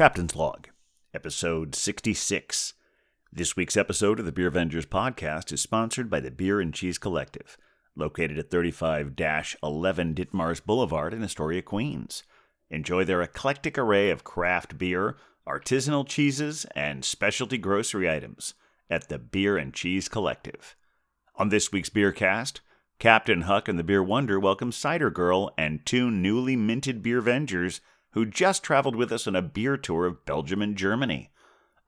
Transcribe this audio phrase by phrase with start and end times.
[0.00, 0.68] Captain's Log,
[1.12, 2.72] Episode 66.
[3.30, 6.96] This week's episode of the Beer Vengers podcast is sponsored by the Bier and Cheese
[6.96, 7.58] Collective,
[7.94, 9.12] located at 35
[9.62, 12.22] 11 Ditmars Boulevard in Astoria, Queens.
[12.70, 18.54] Enjoy their eclectic array of craft beer, artisanal cheeses, and specialty grocery items
[18.88, 20.76] at the Bier and Cheese Collective.
[21.36, 22.62] On this week's Beer Cast,
[22.98, 27.80] Captain Huck and the Beer Wonder welcome Cider Girl and two newly minted Beer Vengers
[28.12, 31.30] who just traveled with us on a beer tour of Belgium and Germany.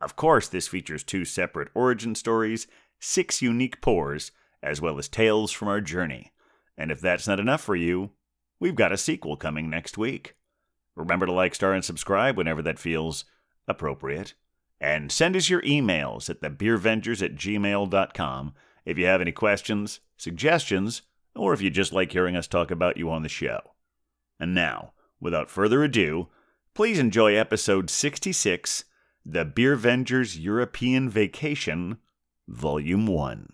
[0.01, 2.67] Of course, this features two separate origin stories,
[2.99, 4.33] six unique pours,
[4.63, 6.33] as well as tales from our journey.
[6.77, 8.11] And if that's not enough for you,
[8.61, 10.35] we've got a sequel coming next week.
[10.95, 13.25] Remember to like, star, and subscribe whenever that feels
[13.67, 14.35] appropriate.
[14.81, 18.55] And send us your emails at thebeervengers at gmail.com
[18.85, 21.03] if you have any questions, suggestions,
[21.37, 23.61] or if you just like hearing us talk about you on the show.
[24.41, 26.27] And now, without further ado,
[26.75, 28.85] please enjoy episode 66
[29.25, 31.99] The Beer Vengers European Vacation,
[32.49, 33.53] Volume 1.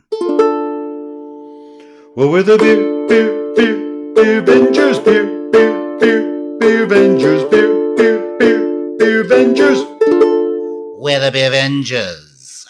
[2.17, 8.39] Well, we're the beer, beer, beer, beer vengers, beer, beer, beer, beer vengers, beer, beer,
[8.39, 9.85] beer, beer vengers.
[10.99, 12.67] We're the Beer Avengers.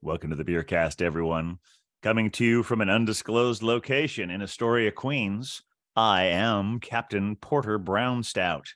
[0.00, 1.58] Welcome to the Beer Cast, everyone.
[2.02, 5.62] Coming to you from an undisclosed location in Astoria, Queens,
[5.94, 8.66] I am Captain Porter Brown Stout.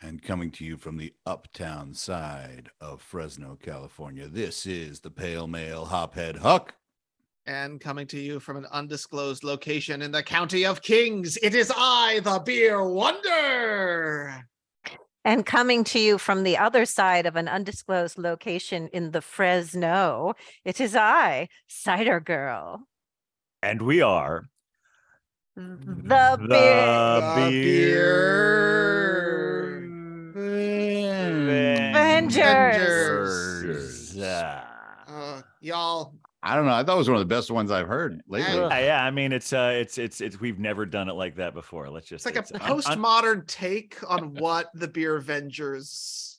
[0.00, 5.48] And coming to you from the uptown side of Fresno, California, this is the Pale
[5.48, 6.74] Male Hophead Huck.
[7.44, 11.70] And coming to you from an undisclosed location in the County of Kings, it is
[11.76, 14.46] I, the Beer Wonder.
[15.26, 20.32] And coming to you from the other side of an undisclosed location in the Fresno,
[20.64, 22.80] it is I, Cider Girl.
[23.62, 24.48] And we are
[25.56, 28.00] The, The beer
[30.32, 34.16] Beer Avengers.
[34.16, 36.72] Uh, y'all, I don't know.
[36.72, 38.60] I thought it was one of the best ones I've heard lately.
[38.60, 41.52] Uh, yeah, I mean it's uh it's it's it's we've never done it like that
[41.52, 41.90] before.
[41.90, 42.64] Let's just it's like a say so.
[42.64, 46.29] Un- un- postmodern take on what the Beer Avengers.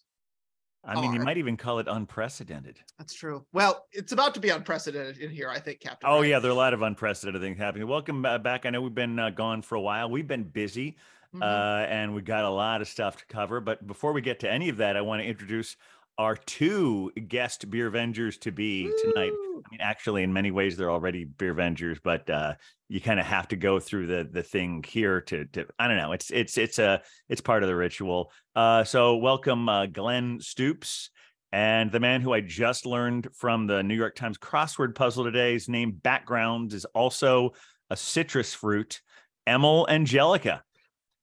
[0.84, 2.80] I mean, you might even call it unprecedented.
[2.98, 3.46] That's true.
[3.54, 6.10] Well, it's about to be unprecedented in here, I think, Captain.
[6.10, 7.88] Oh yeah, there are a lot of unprecedented things happening.
[7.88, 8.66] Welcome back.
[8.66, 10.10] I know we've been uh, gone for a while.
[10.10, 10.98] We've been busy,
[11.36, 11.42] Mhm.
[11.44, 13.60] uh, and we've got a lot of stuff to cover.
[13.62, 15.78] But before we get to any of that, I want to introduce
[16.18, 19.32] our two guest beer vengers to be tonight.
[19.32, 19.64] Woo!
[19.66, 22.56] I mean, actually, in many ways, they're already beer vengers, but uh,
[22.90, 25.66] you kind of have to go through the the thing here to to.
[25.80, 26.12] I don't know.
[26.12, 28.32] It's it's it's a it's part of the ritual.
[28.56, 31.10] Uh, so welcome, uh, Glenn Stoops.
[31.54, 35.52] And the man who I just learned from the New York Times crossword puzzle today,
[35.52, 37.52] his name background is also
[37.90, 39.02] a citrus fruit,
[39.46, 40.64] Emil Angelica.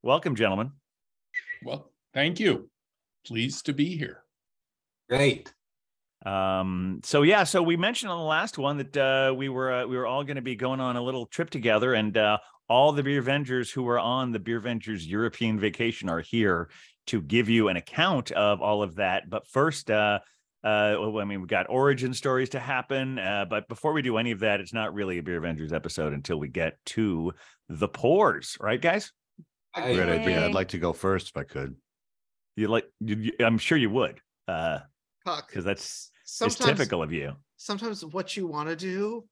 [0.03, 0.73] Welcome, gentlemen.
[1.65, 2.69] Well, thank you.
[3.27, 4.23] Pleased to be here.
[5.09, 5.53] Great.
[6.27, 9.87] Um, so yeah, so we mentioned on the last one that uh, we were uh,
[9.87, 12.39] we were all going to be going on a little trip together, and uh,
[12.69, 16.69] all the beer vengers who were on the beer vengers European vacation are here
[17.07, 19.31] to give you an account of all of that.
[19.31, 20.19] But first, uh,
[20.63, 24.33] uh, I mean, we've got origin stories to happen, uh, but before we do any
[24.33, 27.33] of that, it's not really a beer Avengers episode until we get to
[27.69, 29.13] the pours, right, guys?
[29.73, 30.41] I, Great idea.
[30.41, 30.47] Yay.
[30.47, 31.77] I'd like to go first if I could.
[32.57, 32.87] You like?
[33.01, 34.21] You, you- I'm sure you would,
[35.47, 37.33] because Huck, that's it's sometimes, typical of you.
[37.57, 39.25] sometimes what you want to do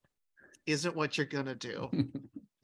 [0.66, 1.88] isn't what you're gonna do.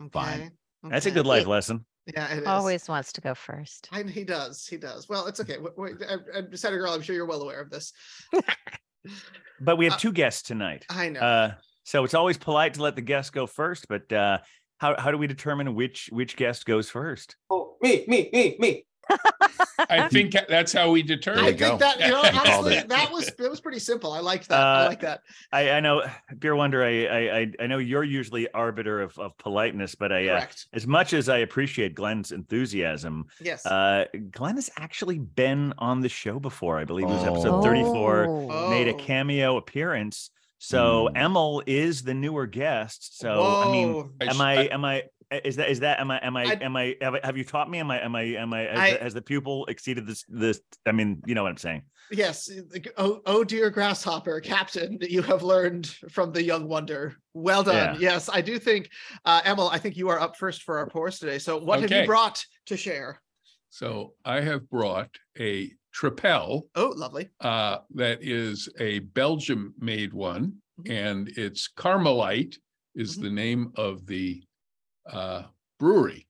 [0.00, 0.10] Okay.
[0.10, 0.52] Fine.
[0.90, 1.84] That's a good life lesson.
[2.12, 2.46] Yeah, it is.
[2.48, 3.88] Always wants to go first.
[3.92, 4.66] I, he does.
[4.66, 5.08] He does.
[5.08, 5.58] Well, it's okay.
[5.58, 7.92] Wait, wait, I, I, Cider Girl, I'm sure you're well aware of this.
[9.60, 10.84] But we have Uh, two guests tonight.
[10.90, 11.20] I know.
[11.20, 11.54] Uh,
[11.84, 14.38] so it's always polite to let the guest go first, but uh,
[14.78, 17.36] how how do we determine which which guest goes first?
[17.50, 18.86] oh, me, me, me, me.
[19.78, 21.44] I think that's how we I determine.
[21.46, 22.88] you think that you know honestly it.
[22.88, 24.12] that was that was pretty simple.
[24.12, 24.60] I liked that.
[24.60, 25.20] I Uh, like that.
[25.52, 26.02] I, I know,
[26.38, 26.82] Beer Wonder.
[26.82, 30.86] I, I I- I know you're usually arbiter of, of politeness, but I uh, as
[30.86, 33.64] much as I appreciate Glenn's enthusiasm, Yes.
[33.66, 36.78] uh, Glenn has actually been on the show before.
[36.78, 37.32] I believe it was Oh.
[37.34, 38.26] episode 34.
[38.28, 38.70] Oh.
[38.70, 38.98] Made a Oh.
[38.98, 40.30] cameo appearance.
[40.58, 41.16] So Hmm.
[41.16, 43.18] Emil is the newer guest.
[43.18, 44.10] So I mean, Whoa.
[44.20, 45.02] I am I, I- am I
[45.44, 47.44] is that is that am I am I I- am I have, I- have you
[47.44, 50.06] taught me am I am I am I has, I- the, has the pupil exceeded
[50.06, 52.50] this this I mean you know what I'm saying Yes.
[52.98, 57.16] Oh, oh, dear grasshopper, Captain, that you have learned from the young wonder.
[57.32, 57.96] Well done.
[57.98, 58.90] Yes, I do think,
[59.24, 61.38] uh, Emil, I think you are up first for our pours today.
[61.38, 63.22] So, what have you brought to share?
[63.70, 65.08] So I have brought
[65.38, 67.30] a Tripel Oh, lovely.
[67.40, 70.90] uh, that is a Belgium made one, Mhm.
[70.90, 72.56] and it's Karmeliet
[72.94, 73.22] is Mhm.
[73.22, 74.42] the name of the
[75.10, 75.42] uh,
[75.78, 76.26] brewery.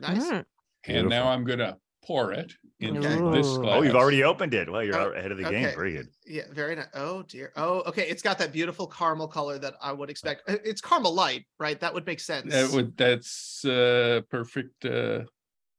[0.00, 0.24] Nice.
[0.30, 0.44] Mm.
[0.86, 1.76] And now I'm gonna
[2.06, 3.36] pour it into Okay.
[3.36, 3.76] this glass.
[3.78, 4.70] Oh, you've already opened it.
[4.70, 5.66] Well, you're Oh, ahead of the game.
[5.66, 5.74] okay.
[5.74, 6.08] Very good.
[6.24, 6.86] Yeah, very nice.
[6.94, 7.52] Oh dear.
[7.56, 8.08] Oh, okay.
[8.08, 10.42] It's got that beautiful caramel color that I would expect.
[10.46, 11.80] It's caramel light, right?
[11.80, 12.52] That would make sense.
[12.52, 14.84] That would, that's uh, perfect.
[14.84, 15.22] Uh,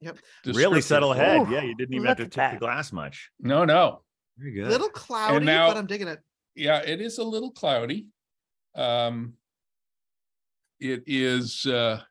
[0.02, 0.18] Yep.
[0.46, 1.42] Really descriptive subtle head.
[1.42, 3.32] Ooh, Yeah, you didn't even have to look tip at the glass much.
[3.38, 4.02] No, no.
[4.38, 4.68] Very good.
[4.70, 6.20] little cloudy, now- but I'm digging it.
[6.56, 8.08] Yeah, it is a little cloudy.
[8.76, 9.34] Um,
[10.80, 12.02] it is, uh,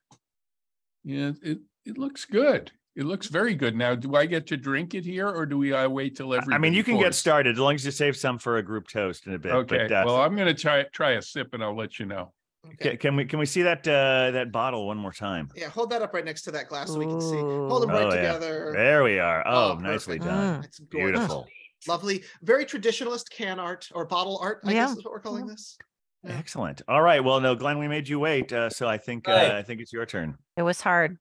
[1.05, 2.70] yeah, it, it looks good.
[2.97, 3.76] It looks very good.
[3.76, 6.56] Now, do I get to drink it here or do we, I wait till everybody?
[6.56, 8.88] I mean, you can get started as long as you save some for a group
[8.88, 9.53] toast in a bit.
[9.53, 12.32] Okay, But, uh, well, I'm gonna try, try a sip and I'll let you know.
[12.75, 12.97] Okay.
[12.97, 15.49] can we can we see that uh, that bottle one more time?
[15.55, 17.37] Yeah, hold that up right next to that glass so we can see.
[17.37, 18.17] Hold them right Oh, yeah.
[18.17, 18.73] together.
[18.75, 19.43] There we are.
[19.47, 20.25] Oh, Oh, nicely perfect.
[20.25, 20.61] done.
[20.61, 20.65] Mm.
[20.65, 21.12] It's gorgeous.
[21.12, 21.47] Beautiful.
[21.87, 22.25] Lovely.
[22.43, 24.87] Very traditionalist can art or bottle art, I Yeah.
[24.88, 25.79] guess is what we're calling this.
[26.25, 26.37] Yeah.
[26.37, 26.82] Excellent.
[26.88, 27.23] All right.
[27.23, 29.93] Well, no, Glenn, we made you wait, uh, so I think uh, I think it's
[29.93, 30.37] your turn.
[30.56, 31.17] It was hard.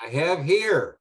[0.00, 0.98] I have here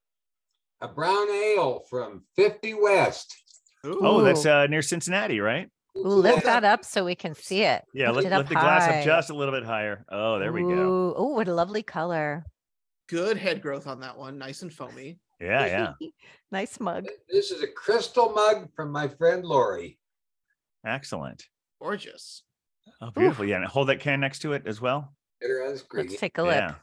[0.82, 3.36] a brown ale from 50 West.
[3.84, 5.70] Oh, that's uh, near Cincinnati, right?
[5.96, 7.84] Ooh, lift that up so we can see it.
[7.94, 8.12] Yeah.
[8.12, 9.00] Lift Let, it lift the glass high.
[9.00, 10.06] up just a little bit higher.
[10.12, 11.14] Oh, there we go.
[11.16, 12.44] Oh, what a lovely color.
[13.08, 14.38] Good head growth on that one.
[14.38, 15.20] Nice and foamy.
[15.40, 16.10] Yeah, yeah.
[16.52, 17.06] nice mug.
[17.30, 19.98] This is a crystal mug from my friend Lori.
[20.86, 21.46] Excellent.
[21.82, 22.44] Gorgeous.
[23.02, 23.46] Oh, beautiful.
[23.46, 23.58] Yeah.
[23.58, 25.14] And hold that can next to it as well.
[25.42, 26.08] Get her on the screen.
[26.08, 26.54] Let's take a look.
[26.54, 26.76] Yeah.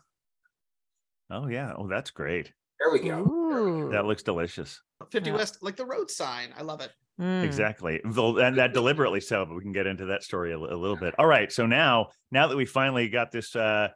[1.30, 1.72] Oh, yeah.
[1.76, 2.52] Oh, that's great.
[2.78, 3.20] There we go.
[3.20, 3.90] Ooh.
[3.90, 4.80] That looks delicious.
[5.10, 5.36] 50 Yeah.
[5.36, 6.54] West, like the road sign.
[6.56, 6.90] I love it.
[7.20, 7.44] Mm.
[7.44, 8.00] Exactly.
[8.04, 11.14] And that deliberately so, but we can get into that story a, a little bit.
[11.18, 11.50] All right.
[11.50, 13.88] So now, now that we finally got this, uh,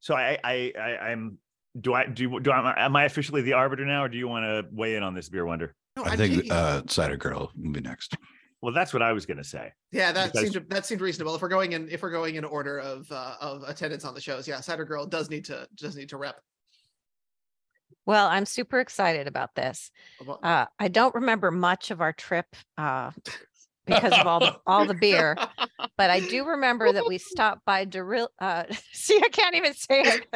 [0.00, 1.38] so I, I, I, I'm,
[1.80, 4.44] do I, do, do I, am I officially the arbiter now, or do you want
[4.44, 5.74] to weigh in on this beer wonder?
[5.96, 8.16] No, I think uh, Cider Girl will be next.
[8.64, 9.72] Well, that's what I was going to say.
[9.92, 11.34] yeah, that because- seemed that seemed reasonable.
[11.34, 14.22] If we're going in, if we're going in order of uh, of attendance on the
[14.22, 16.40] shows, yeah, Cider Girl does need to does need to rep.
[18.06, 19.90] Well, I'm super excited about this.
[20.42, 22.46] Uh, I don't remember much of our trip
[22.78, 23.10] uh,
[23.84, 25.36] because of all the all the beer,
[25.98, 28.28] but I do remember that we stopped by Deril.
[28.38, 30.26] Uh, see, I can't even say it.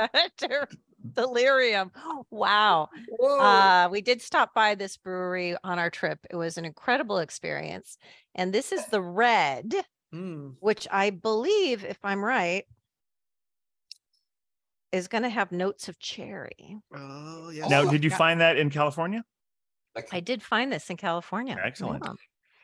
[1.14, 1.90] Der- Delirium.
[2.30, 2.88] Wow.
[3.22, 6.18] Uh, we did stop by this brewery on our trip.
[6.30, 7.96] It was an incredible experience.
[8.34, 9.74] And this is the red,
[10.14, 10.54] Mm.
[10.60, 12.64] which I believe, if I'm right,
[14.92, 16.76] is going to have notes of cherry.
[16.94, 17.68] Oh yes.
[17.68, 19.22] Now, Oh, did you find that in California?
[20.12, 21.56] I did find this in California.
[21.62, 22.04] Excellent.
[22.06, 22.12] Yeah,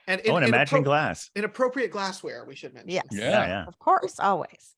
[0.07, 1.31] and oh, and a matching appro- glass.
[1.35, 2.91] in appropriate glassware, we should mention.
[2.91, 3.05] Yes.
[3.11, 3.65] Yeah, Yeah, yeah.
[3.67, 4.75] Of course, always.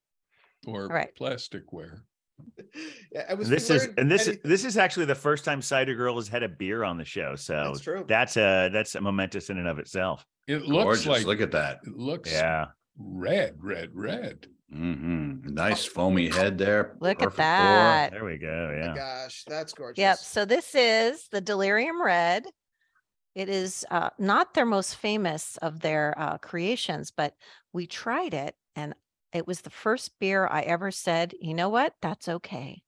[0.66, 1.10] or Right.
[1.18, 2.00] plasticware.
[3.12, 3.48] Yeah, I was.
[3.48, 6.28] This is, and this is, anything- this is actually the first time Cider Girl has
[6.28, 7.34] had a beer on the show.
[7.36, 8.04] So That's true.
[8.06, 10.24] that's a, that's a momentous in and of itself.
[10.46, 11.06] It looks Gorgeous.
[11.06, 11.80] like, Look at that.
[11.86, 12.66] it looks Yeah.
[12.98, 14.46] red, red, red.
[14.72, 15.54] Mm-hmm.
[15.54, 16.96] Nice foamy head there.
[17.00, 17.44] Look at perfect pour.
[17.46, 18.10] that.
[18.12, 18.48] There we go.
[18.48, 18.94] Oh my Yeah.
[18.94, 20.00] gosh, that's gorgeous.
[20.00, 20.18] Yep.
[20.18, 22.46] So this is the Delirium Red.
[23.36, 27.34] It is uh, not their most famous of their uh, creations, but
[27.72, 28.94] we tried it and
[29.32, 31.94] it was the first beer I ever said, you know what?
[32.02, 32.82] That's okay.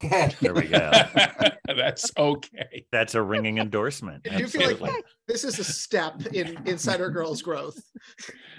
[0.40, 0.90] There we go.
[1.66, 2.86] That's okay.
[2.90, 4.26] That's a ringing endorsement.
[4.30, 7.78] I do feel like this is a step in Insider Girls growth.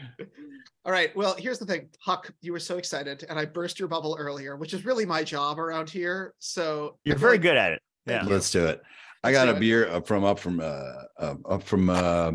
[0.85, 1.15] All right.
[1.15, 1.89] Well, here's the thing.
[1.99, 5.23] Huck, you were so excited, and I burst your bubble earlier, which is really my
[5.23, 6.33] job around here.
[6.39, 7.81] So You're very like- good at it.
[8.05, 8.23] Yeah.
[8.23, 8.81] Let's do it.
[9.23, 12.31] I Let's got a beer up from up from uh, uh up from uh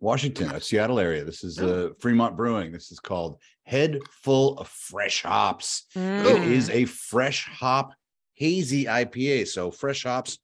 [0.00, 1.24] Washington, a Seattle area.
[1.24, 2.72] This is uh Fremont Brewing.
[2.72, 3.38] This is called
[3.70, 5.84] Head Full of Fresh Hops.
[5.94, 6.44] It Mm.
[6.50, 7.94] is a fresh hop
[8.34, 9.46] hazy IPA.
[9.46, 10.38] So fresh hops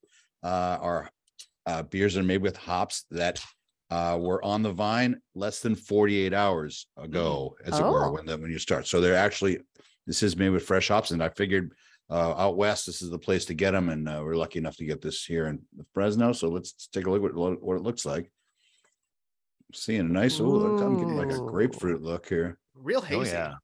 [0.44, 1.10] uh, are
[1.66, 3.42] uh, beers that are made with hops that
[3.90, 8.12] uh, were on the vine less than 48 hours ago, as it were, Oh.
[8.12, 8.86] when the, when you start.
[8.86, 9.58] So they're actually
[10.06, 11.72] this is made with fresh hops, and I figured
[12.08, 14.76] uh, out west this is the place to get them, and uh, we're lucky enough
[14.76, 15.60] to get this here in
[15.94, 16.32] Fresno.
[16.32, 18.30] So let's take a look at what, what it looks like.
[19.74, 22.56] Seeing a nice, oh, I'm getting like a grapefruit look here.
[22.76, 23.32] Real Oh, hazy.
[23.32, 23.54] yeah.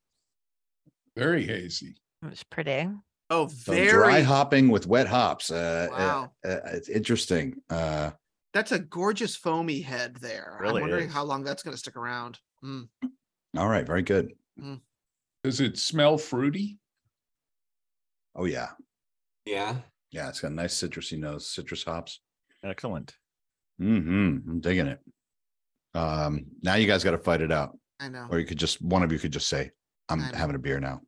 [1.17, 1.95] Very hazy.
[2.23, 2.89] It was pretty.
[3.31, 3.91] Oh, So very.
[3.91, 5.51] dry hopping with wet hops.
[5.51, 6.33] Uh, uh, Wow.
[6.45, 7.55] uh, it's interesting.
[7.71, 8.11] Uh,
[8.53, 10.59] That's a gorgeous foamy head there.
[10.61, 11.13] Really I'm wondering is.
[11.15, 12.39] how long that's going to stick around.
[12.65, 12.89] Mm.
[13.57, 14.33] all right, very good.
[15.43, 16.79] Does it smell fruity?
[18.35, 18.71] Oh yeah,
[19.45, 19.77] yeah.
[20.11, 20.29] yeah.
[20.29, 22.21] It's got a nice citrusy nose, citrus hops.
[22.63, 23.15] Excellent.
[23.81, 24.49] Mm-hmm.
[24.51, 25.01] I'm digging it.
[25.95, 28.27] Um, now you guys got to fight it out, I know.
[28.31, 29.71] or you could just one of you could just say,
[30.09, 31.01] "I'm having a beer now."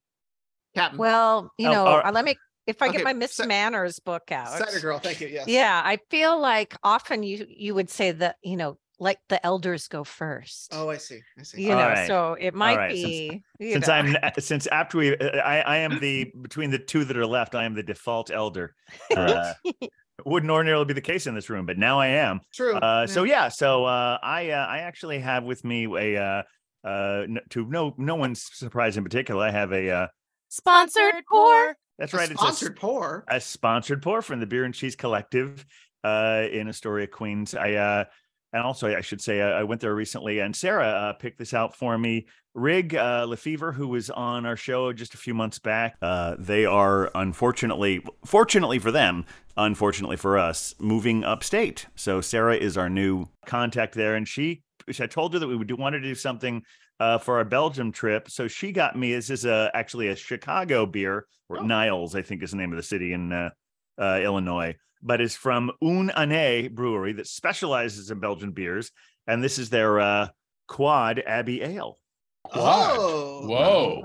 [0.74, 0.98] Captain.
[0.98, 2.06] Well, you Oh, know, all right.
[2.06, 2.36] uh, let me,
[2.66, 4.58] if I Okay, get my Miss Ci- Manners book out.
[4.58, 4.98] Cider Girl.
[4.98, 5.28] Thank you.
[5.28, 5.46] Yes.
[5.48, 9.88] Yeah, I feel like often you you would say that, you know, like the elders
[9.88, 10.72] go first.
[10.72, 11.20] Oh, I see.
[11.38, 11.62] I see.
[11.62, 12.06] you know, All right.
[12.06, 13.88] so it might right, be you Since.
[13.88, 17.54] I'm since after we, uh, I I am the between the two that are left,
[17.54, 18.74] I am the default elder.
[19.14, 19.54] Uh,
[20.26, 22.40] wouldn't ordinarily be the case in this room, but now I am.
[22.52, 22.76] True.
[22.76, 23.44] Uh, so yeah.
[23.44, 26.44] yeah, so uh, I uh, I actually have with me a
[26.84, 29.44] uh, to no no one's surprise in particular.
[29.44, 30.06] I have a uh,
[30.48, 31.76] Sponsored pour.
[31.98, 32.30] that's A right.
[32.30, 33.24] It's a, s- sponsored pour.
[33.28, 35.64] a sponsored pour from the Bier and Cheese Collective
[36.04, 37.54] uh, in Astoria, Queens.
[37.54, 38.04] I uh,
[38.52, 41.54] and also I should say uh, I went there recently, and Sarah uh, picked this
[41.54, 42.26] out for me.
[42.54, 46.64] Rig uh, Lefevre, who was on our show just a few months back, uh, they
[46.64, 49.24] are unfortunately, fortunately for them,
[49.56, 51.86] unfortunately for us, moving upstate.
[51.96, 54.62] So Sarah is our new contact there, and she,
[55.00, 56.62] I told her that we would do, want to do something
[57.00, 58.30] uh, for our Belgium trip.
[58.30, 59.14] So she got me.
[59.14, 61.62] This is a actually a Chicago beer, or Oh.
[61.62, 63.50] Niles, I think is the name of the city in uh,
[64.00, 68.90] uh, Illinois, but is from Une Année Brewery that specializes in Belgian beers,
[69.26, 70.28] and this is their uh,
[70.68, 71.98] Quad Abbey Ale.
[72.44, 72.96] Quad.
[72.98, 73.46] Oh.
[73.46, 74.02] Whoa.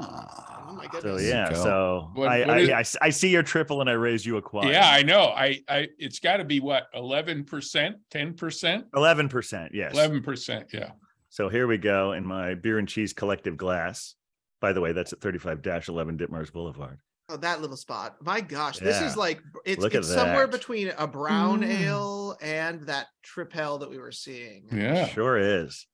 [0.70, 3.44] Oh my So yeah, so What- I, what I, is- I s- I see your
[3.44, 4.70] triple and I raise you a quad.
[4.70, 5.24] Yeah, I know.
[5.26, 9.72] I, I, it's got to be what, eleven percent, ten percent, eleven percent.
[9.74, 9.94] Yes.
[9.94, 10.68] eleven percent.
[10.74, 10.92] Yeah.
[11.30, 14.16] So here we go in my beer and cheese collective glass.
[14.62, 17.00] By the way, that's at 35-11 Ditmars Boulevard.
[17.30, 18.16] Oh, that little spot.
[18.22, 21.82] My gosh, this is like it's, Look at it's somewhere between a brown Mm.
[21.86, 24.68] ale and that tripel that we were seeing.
[24.72, 25.08] Yeah.
[25.08, 25.86] Sure is.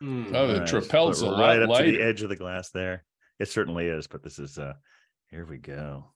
[0.00, 0.34] Hmm.
[0.34, 2.36] Oh, the All right, Tripel's a put lot right up to the edge of the
[2.36, 3.04] glass there.
[3.38, 4.74] It certainly is, but this is uh
[5.30, 6.12] here we go.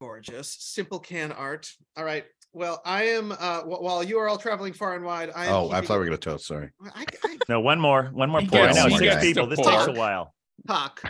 [0.00, 0.56] Gorgeous.
[0.60, 1.70] Simple can art.
[1.96, 2.24] All right.
[2.52, 5.52] Well, I am uh wh- while you are all traveling far and wide, I am
[5.54, 6.46] Oh, I keeping thought we were gonna toast.
[6.46, 6.70] Sorry.
[6.94, 8.60] I, I No, one more, one more He pour.
[8.60, 9.44] I gets- know he six gets people.
[9.44, 9.94] to This takes a pour.
[9.96, 10.34] while.
[10.66, 11.02] talk.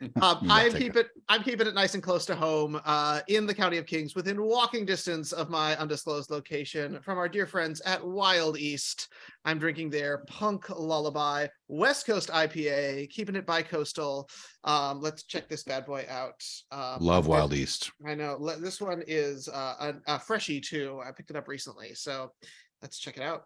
[0.22, 1.08] Um, I am take keep it.
[1.28, 4.42] I'm keeping it nice and close to home, uh, in the county of Kings, within
[4.42, 9.08] walking distance of my undisclosed location, from our dear friends at Wild East.
[9.44, 14.28] I'm drinking their Punk Lullaby West Coast IPA, keeping it bi-coastal.
[14.64, 16.42] Um, let's check this bad boy out.
[16.72, 17.90] Um, Love Wild East.
[18.06, 18.38] I know.
[18.58, 21.00] This one is uh, a, a freshie too.
[21.04, 22.32] I picked it up recently, so
[22.82, 23.44] let's check it out.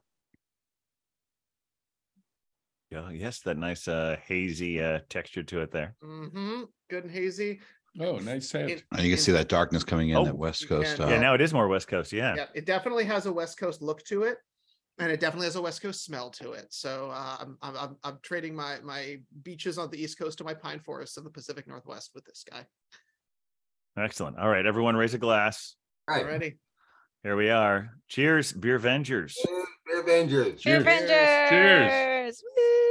[2.94, 5.96] Yeah, yes, that nice uh hazy uh texture to it there.
[6.04, 6.62] Mm-hmm.
[6.88, 7.60] Good and hazy.
[8.00, 8.70] Oh, nice head.
[8.70, 10.96] It- And you can see that darkness coming in Oh, that West Coast.
[10.96, 11.06] can.
[11.06, 12.12] uh, Yeah, now it is more West Coast.
[12.12, 12.34] Yeah.
[12.36, 14.38] yeah, it definitely has a West Coast look to it,
[14.98, 16.66] and it definitely has a West Coast smell to it.
[16.70, 20.44] So uh, I'm, I'm I'm I'm trading my my beaches on the East Coast to
[20.44, 22.64] my pine forests of the Pacific Northwest with this guy.
[23.96, 24.38] Excellent.
[24.38, 25.74] All right, everyone raise a glass.
[26.08, 26.22] Right.
[26.24, 26.58] Already.
[27.24, 27.90] Here we are.
[28.08, 29.34] Cheers, Beer Vengers.
[29.86, 30.62] Beer Avengers.
[30.62, 30.84] Beer Cheers.
[30.84, 32.42] vendors.
[32.56, 32.83] Woo!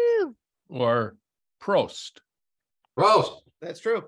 [0.74, 1.16] Or
[1.62, 2.14] Prost.
[2.98, 3.42] Prost.
[3.62, 4.06] That's true.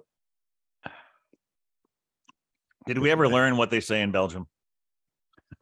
[2.88, 4.48] Did we ever learn what they say in Belgium?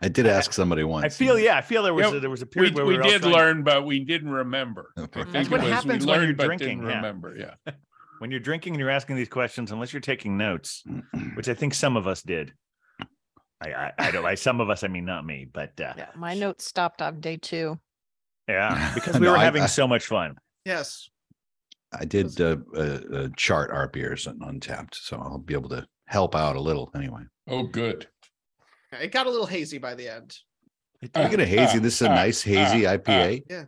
[0.00, 1.04] I did ask somebody once.
[1.04, 2.86] I feel, yeah, I feel there was Yeah, a, there was a We, period where
[2.86, 4.92] we, we did trying- learn, but we didn't remember.
[4.98, 5.24] Okay.
[5.30, 6.96] That's what was, happens we when you're drinking, yeah.
[6.96, 7.36] remember.
[7.36, 7.54] Yeah.
[8.18, 10.82] when you're drinking and you're asking these questions, unless you're taking notes,
[11.34, 12.54] which I think some of us did.
[13.62, 14.24] I, I, I don't.
[14.24, 14.84] I some of us.
[14.84, 17.78] I mean, not me, but uh, Yeah, my notes stopped on day two.
[18.48, 20.36] Yeah, because we No, were having I- so much fun.
[20.64, 21.08] Yes.
[21.96, 22.80] I did uh, uh,
[23.12, 26.90] uh, chart our beers on Untappd, so I'll be able to help out a little
[26.96, 27.22] anyway.
[27.48, 28.08] Oh, good.
[29.00, 30.36] It got a little hazy by the end.
[31.02, 31.78] Look at a hazy.
[31.78, 33.42] This is a nice hazy IPA.
[33.48, 33.64] Yeah.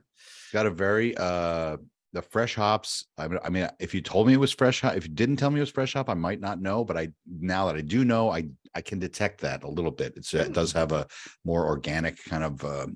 [0.53, 1.77] Got a very uh
[2.15, 3.05] the fresh hops.
[3.19, 5.37] I mean, I mean, if you told me it was fresh hop, if you didn't
[5.37, 6.85] tell me it was fresh hop, I might not know.
[6.85, 10.15] But I now that I do know, I I can detect that a little bit.
[10.17, 11.07] It's it does have a
[11.45, 12.87] more organic kind of uh,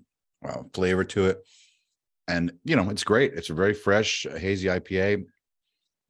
[0.45, 1.39] uh, flavor to it,
[2.29, 3.35] and you know it's great.
[3.35, 5.25] It's a very fresh uh, hazy IPA,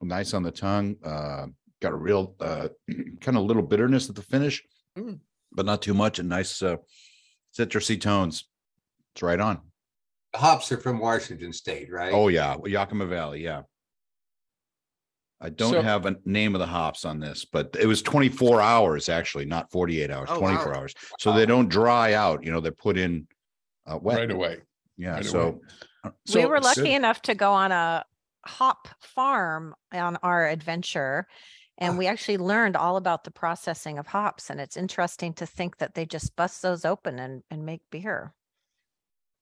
[0.02, 0.96] nice on the tongue.
[1.04, 1.46] Uh,
[1.80, 2.68] got a real uh,
[3.20, 4.62] kind of little bitterness at the finish,
[4.98, 5.20] Mm.
[5.52, 6.18] but not too much.
[6.18, 6.76] And nice uh,
[7.56, 8.44] citrusy tones.
[9.14, 9.60] It's right on.
[10.32, 12.12] The hops are from Washington State, right?
[12.12, 13.62] Oh yeah, well, Yakima Valley, yeah.
[15.40, 18.60] I don't So- have a name of the hops on this, but it was 24
[18.60, 20.78] hours actually, not 48 hours, Oh, 24 wow.
[20.78, 20.94] hours.
[21.18, 23.26] So they don't dry out, you know, they're put in
[23.86, 24.18] uh, wet.
[24.18, 24.58] Right away.
[24.98, 25.60] Yeah, right so,
[26.04, 28.04] uh, we so- were so- lucky enough to go on a
[28.46, 31.26] hop farm on our adventure
[31.78, 31.96] and Ah.
[31.96, 35.94] we actually learned all about the processing of hops and it's interesting to think that
[35.94, 38.34] they just bust those open and, and make beer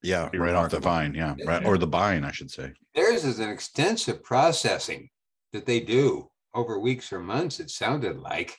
[0.03, 2.73] Yeah, Be right off the vine, yeah, right, or the vine, I should say.
[2.95, 5.09] Theirs is an extensive processing
[5.53, 8.57] that they do over weeks or months, it sounded like.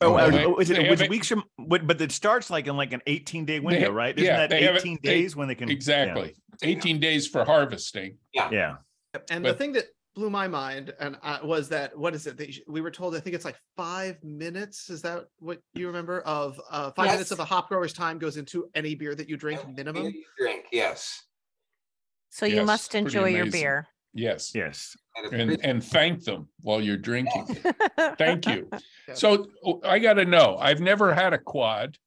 [0.00, 0.24] Oh, yeah.
[0.24, 1.42] uh, oh, is it, they was it it- weeks from?
[1.58, 4.16] But, but it starts like in like an 18 day window, ha- right?
[4.16, 5.68] Isn't yeah, that they have it- 18 they- days when they can?
[5.68, 6.34] yeah, Exactly.
[6.62, 8.18] 18 days for harvesting.
[8.32, 8.50] Yeah.
[8.50, 8.76] Yeah.
[9.30, 12.36] And the thing that blew my mind and uh, was that what is it?
[12.36, 14.90] They, we were told I think it's like five minutes.
[14.90, 18.36] Is that what you remember of uh, five minutes of a hop grower's time goes
[18.36, 20.04] into any beer that you drink minimum?
[20.06, 21.22] You Drink, yes.
[22.30, 24.52] so you must enjoy your beer Yes.
[24.54, 24.96] Yes.
[25.32, 27.46] And and thank them while you're drinking.
[28.18, 28.68] Thank you.
[29.14, 30.56] So oh, I got to know.
[30.58, 31.98] I've never had a quad.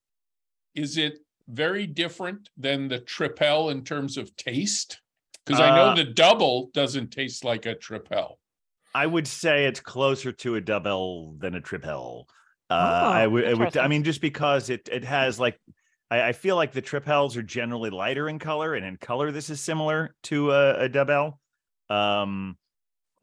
[0.75, 5.01] is it very different than the Tripel in terms of taste?
[5.45, 8.35] Because I know Uh, the double doesn't taste like a Tripel.
[8.95, 12.25] I would say it's closer to a double than a tripel.
[12.69, 15.59] Uh, I Oh, would, I would, I mean, just because it it has like,
[16.09, 19.49] I, I feel like the tripels are generally lighter in color, and in color this
[19.49, 21.39] is similar to a, a double.
[21.91, 22.57] Um,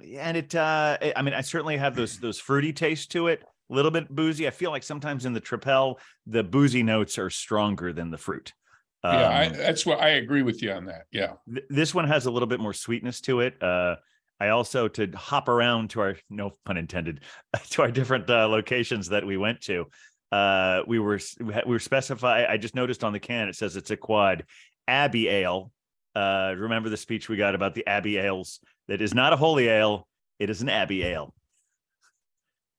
[0.00, 3.74] and it, uh, I- mean, I certainly have those those fruity taste to it, a
[3.74, 4.46] little bit boozy.
[4.46, 8.52] I feel like sometimes in the tripel, the boozy notes are stronger than the fruit.
[9.04, 11.04] Yeah, I, Um, that's what I agree with you on that.
[11.12, 11.34] Yeah.
[11.52, 13.60] th- this one has a little bit more sweetness to it.
[13.62, 13.96] Uh,
[14.40, 17.20] I also to hop around to our no pun intended
[17.70, 19.86] to our different uh, locations that we went to.
[20.30, 22.44] Uh, we were we were specify.
[22.48, 24.44] I just noticed on the can it says it's a quad
[24.86, 25.72] Abbey Ale.
[26.18, 28.58] Uh, remember the speech we got about the Abbey ales?
[28.88, 30.08] That is not a holy ale.
[30.40, 31.32] It is an Abbey ale.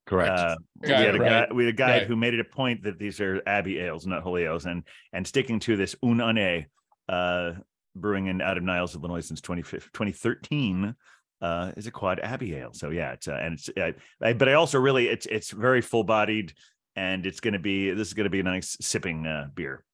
[0.05, 0.29] Correct.
[0.29, 2.07] Uh, we had it, a guy, we had a guy right.
[2.07, 5.25] who made it a point that these are Abbey ales, not holy ales, and and
[5.25, 6.65] sticking to this Une Année,
[7.07, 7.51] uh,
[7.95, 10.93] brewing in out of Niles, Illinois since 25 2013,
[11.41, 12.73] uh, is a quad Abbey ale.
[12.73, 13.91] So yeah, it's uh, and it's uh,
[14.21, 16.53] I, but I also really it's it's very full bodied,
[16.97, 19.85] and it's going to be this is going to be a nice sipping uh, beer.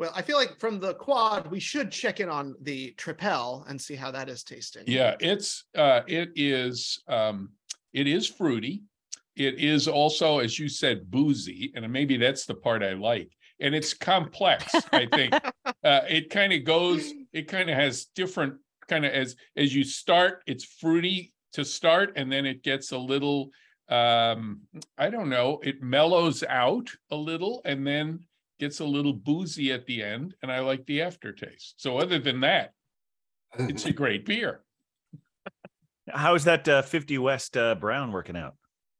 [0.00, 3.78] Well, I feel like from the quad, we should check in on the tripel and
[3.78, 4.84] see how that is tasting.
[4.86, 7.50] Yeah, it's uh it is um
[7.92, 8.82] it is fruity.
[9.36, 13.30] It is also, as you said, boozy, and maybe that's the part I like.
[13.60, 15.34] And it's complex, I think.
[15.84, 18.54] Uh it kind of goes, it kind of has different
[18.88, 22.98] kind of as as you start, it's fruity to start, and then it gets a
[22.98, 23.50] little
[23.90, 24.62] um,
[24.96, 28.20] I don't know, it mellows out a little and then
[28.60, 31.74] gets a little boozy at the end, and I like the aftertaste.
[31.78, 32.72] So other than that,
[33.58, 34.60] it's a great beer.
[36.08, 38.54] How is that uh, 50 West uh, Brown working out?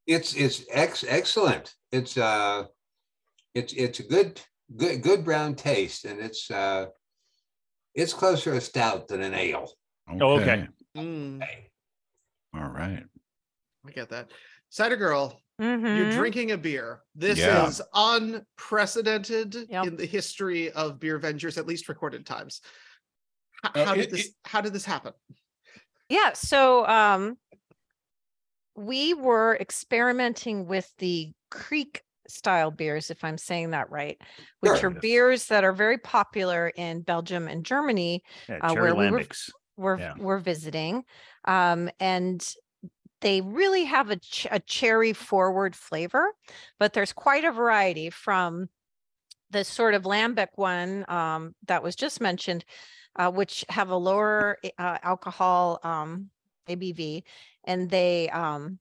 [0.07, 1.75] It's it's ex excellent.
[1.91, 2.63] It's uh
[3.53, 4.41] it's it's a good
[4.75, 6.87] good good brown taste and it's uh
[7.93, 9.71] it's closer to a stout than an ale.
[10.19, 10.67] Oh, okay.
[10.97, 11.41] Mm,
[12.55, 13.03] All right.
[13.87, 14.31] I get that.
[14.69, 16.13] Cider girl, you're Mhm.
[16.13, 17.01] drinking a beer.
[17.15, 17.67] This Yeah.
[17.67, 19.85] is unprecedented Yep.
[19.87, 22.61] in the history of beer ventures, at least recorded times.
[23.65, 24.31] H- Uh, how did it- this?
[24.45, 25.13] how did this happen?
[26.09, 27.37] Yeah, so um
[28.75, 34.19] we were experimenting with the Kriek style beers, if I'm saying that right,
[34.61, 34.89] which Sure.
[34.89, 38.23] are beers that are very popular in Belgium and Germany.
[38.47, 39.51] Yeah, Uh, cherry where we were- lambics.
[39.77, 40.13] We're Yeah.
[40.17, 41.03] we're visiting,
[41.45, 42.41] um, and
[43.21, 46.33] they really have a, ch- a cherry forward flavor,
[46.79, 48.69] but there's quite a variety from
[49.49, 52.65] the sort of lambic one um, that was just mentioned,
[53.17, 56.29] uh, which have a lower uh, alcohol um,
[56.67, 57.23] ABV,
[57.65, 58.79] and they um,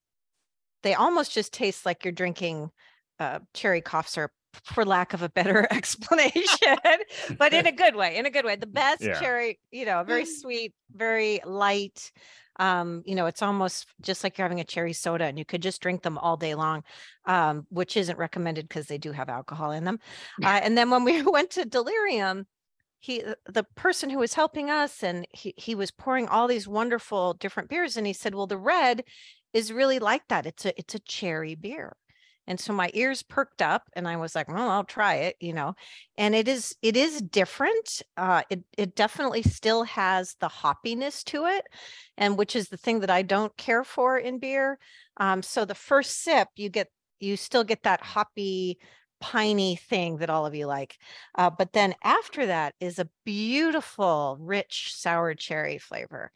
[0.83, 2.71] they almost just taste like you're drinking
[3.19, 4.33] uh, cherry cough syrup,
[4.65, 6.77] for lack of a better explanation,
[7.39, 8.17] but in a good way.
[8.17, 9.21] In a good way, the best Yeah.
[9.21, 12.13] cherry, you know, very sweet, very light.
[12.61, 15.63] Um, you know, it's almost just like you're having a cherry soda, and you could
[15.63, 16.85] just drink them all day long,
[17.25, 19.99] um, which isn't recommended because they do have alcohol in them.
[20.45, 22.47] Uh, and then when we went to Delirium,
[23.01, 26.69] he uh, the person who was helping us and he, he was pouring all these
[26.69, 29.03] wonderful different beers and he said well the red
[29.53, 31.97] is really like that it's a it's a cherry beer
[32.51, 35.53] and so my ears perked up and i was like well i'll try it you
[35.53, 35.75] know
[36.19, 41.47] and it is it is different uh it it definitely still has the hoppiness to
[41.47, 41.65] it
[42.19, 44.79] and which is the thing that i don't care for in beer
[45.19, 46.89] um so the first sip you get
[47.21, 48.79] you still get that hoppy
[49.21, 50.99] piney thing that all of you like
[51.37, 56.33] uh, but then after that is a beautiful, rich sour cherry flavor.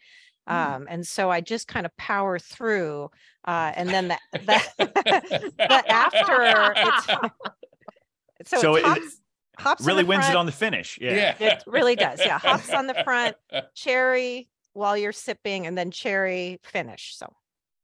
[0.46, 3.10] Um, and so I just kind of power through,
[3.46, 7.06] uh, and then the, the, the after it's
[8.50, 9.20] so, So it's it- hops,
[9.58, 10.98] hops Really the wins it on the finish.
[11.00, 11.34] Yeah.
[11.38, 11.52] Yeah.
[11.54, 12.20] It really does.
[12.20, 13.36] Yeah, hops on the front,
[13.74, 17.16] cherry while you're sipping, and then cherry finish.
[17.16, 17.32] So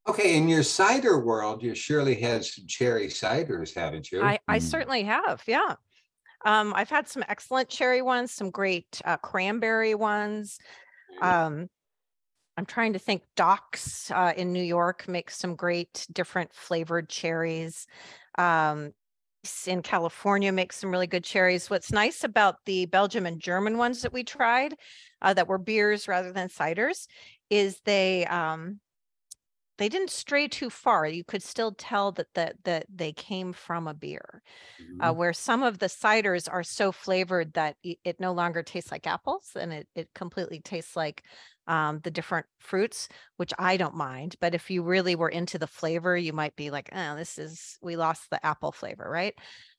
[0.09, 4.23] Okay, in your cider world, you surely had some cherry ciders, haven't you?
[4.23, 4.62] I, I Mm.
[4.62, 5.42] certainly have.
[5.46, 5.75] Yeah.
[6.44, 10.59] Um, I've had some excellent cherry ones, some great uh, cranberry ones.
[11.20, 11.68] Um,
[12.61, 13.23] I'm trying to think.
[13.37, 17.87] Doc's uh, in New York makes some great different flavored cherries.
[18.37, 18.92] Um,
[19.66, 21.70] in California makes some really good cherries.
[21.70, 24.75] What's nice about the Belgium and German ones that we tried,
[25.23, 27.07] uh, that were beers rather than ciders,
[27.49, 28.81] is they um,
[29.79, 31.07] they didn't stray too far.
[31.07, 34.42] You could still tell that that that they came from a beer
[35.01, 38.92] uh, where some of the ciders are so flavored that i- it no longer tastes
[38.92, 41.25] like apples and it, it completely tastes like
[41.70, 44.35] um, the different fruits, which I don't mind.
[44.40, 47.78] But if you really were into the flavor, you might be like, oh, this is,
[47.80, 49.35] we lost the apple flavor, right?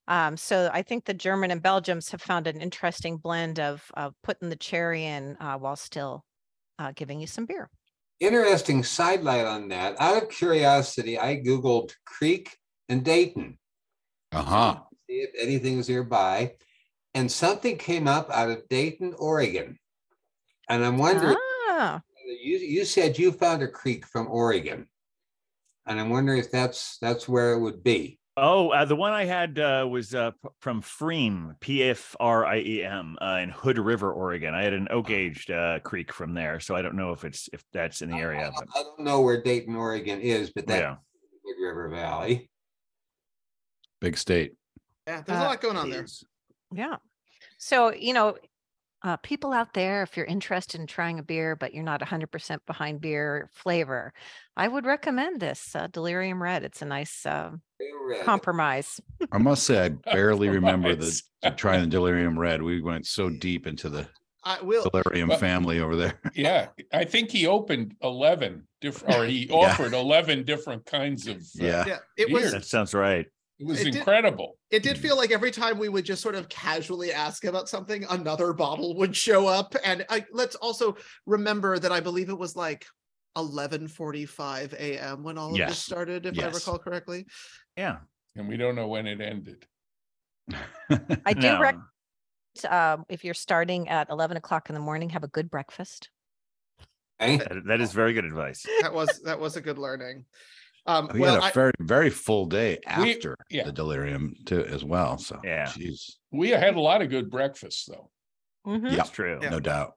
[0.08, 4.14] Um, so I think the German and Belgians have found an interesting blend of, of
[4.24, 6.24] putting the cherry in uh, while still
[6.80, 7.70] uh, giving you some beer.
[8.22, 10.00] Interesting sidelight on that.
[10.00, 12.48] Out of curiosity, I Googled Kriek
[12.88, 13.58] and Dayton.
[14.32, 14.80] Uh-huh.
[15.10, 16.54] See if anything's nearby.
[17.14, 19.78] And something came up out of Dayton, Oregon.
[20.70, 21.36] And I'm wondering,
[21.82, 22.02] Ah,
[22.44, 24.88] you, you said you found a kriek from Oregon.
[25.88, 28.20] And I'm wondering if that's that's where it would be.
[28.38, 32.46] Oh, uh, the one I had uh, was uh, p- from pFriem, P F R
[32.46, 34.54] I E M, uh, in Hood River, Oregon.
[34.54, 37.50] I had an oak aged uh, kriek from there, so I don't know if it's
[37.52, 38.48] if that's in the I- area.
[38.48, 40.96] I, But don't, I don't know where Dayton, Oregon is, but that's yeah,
[41.44, 42.50] Wood River Valley.
[44.00, 44.54] Big state.
[45.08, 46.06] Yeah, there's a lot going on there.
[46.74, 46.98] yeah.
[47.58, 48.38] So, you know,
[49.04, 52.60] uh, people out there, if you're interested in trying a beer, but you're not 100%
[52.68, 54.14] behind beer flavor,
[54.56, 56.64] I would recommend this uh, Delirium Red.
[56.64, 57.52] It's a nice uh,
[58.24, 59.00] compromise.
[59.32, 62.62] I must say, I barely remember the the trying the delirium red.
[62.62, 64.08] We went so deep into the
[64.44, 64.88] I will.
[64.92, 66.20] delirium Well- family over there.
[66.36, 71.38] Yeah, I think he opened eleven different, or he offered eleven different kinds of.
[71.38, 71.86] uh, Yeah.
[71.88, 72.52] Yeah, it was.
[72.52, 73.26] That sounds right.
[73.62, 74.58] It was It did- incredible.
[74.72, 78.04] It did feel like every time we would just sort of casually ask about something,
[78.10, 79.76] another bottle would show up.
[79.86, 80.98] And I, let's also
[81.28, 82.88] remember that I believe it was like
[83.38, 85.22] 11:45 a.m.
[85.22, 87.28] when all of this started, if I recall correctly.
[87.78, 87.98] Yeah,
[88.36, 89.68] And we don't know when it ended.
[91.24, 91.60] I do No.
[91.62, 91.78] rec-
[92.68, 96.10] um, if you're starting at 11 o'clock in the morning, have a good breakfast.
[97.20, 98.66] That- that is very good advice.
[98.82, 100.26] That was that was a good learning.
[100.88, 103.64] Um, we well, had a I, very very full day We- after yeah.
[103.66, 105.18] the delirium too as well.
[105.18, 105.66] So Yeah.
[105.68, 106.14] jeez.
[106.32, 108.10] We had a lot of good breakfasts, though.
[108.66, 108.90] Mhm.
[108.90, 108.96] Yeah.
[108.98, 109.40] That's true.
[109.42, 109.50] Yeah.
[109.50, 109.94] no doubt.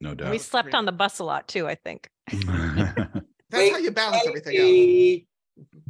[0.00, 0.30] No doubt.
[0.30, 2.08] We slept on the bus a lot too, I think.
[2.30, 5.80] that's how you balance everything out.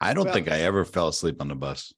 [0.00, 1.92] I don't Well- think I ever fell asleep on the bus.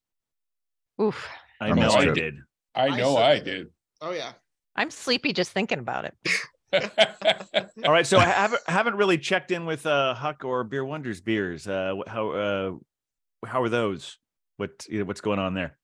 [1.01, 1.29] Oof.
[1.61, 2.37] I know I did.
[2.75, 3.67] I I know said- I did.
[4.01, 4.33] Oh yeah.
[4.77, 6.15] I'm sleepy just thinking about it.
[7.85, 11.21] All right, so I haven't haven't really checked in with uh, Huck or Beer Wonders
[11.21, 11.67] beers.
[11.67, 12.73] Uh, how uh,
[13.47, 14.19] how are those?
[14.59, 15.77] What you know, what's going on there?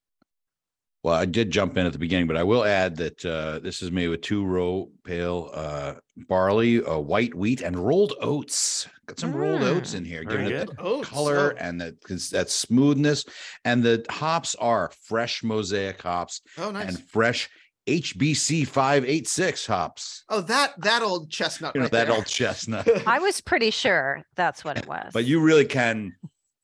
[1.02, 3.82] Well, I did jump in at the beginning, but I will add that uh, this
[3.82, 5.94] is made with two row pale uh,
[6.28, 8.88] barley, uh, white wheat, and rolled oats.
[9.06, 10.76] Got some rolled oats Mm, in here, very giving it good.
[10.78, 13.26] the Oh, color so- and that 'cause that smoothness.
[13.66, 16.88] And the hops are fresh mosaic hops oh nice.
[16.88, 17.50] and fresh
[17.86, 20.24] HBC five eight six hops.
[20.30, 21.74] oh that that old chestnut.
[21.74, 22.16] You know right that there.
[22.16, 22.88] old chestnut.
[23.06, 25.10] I was pretty sure that's what it was.
[25.12, 26.14] but you really can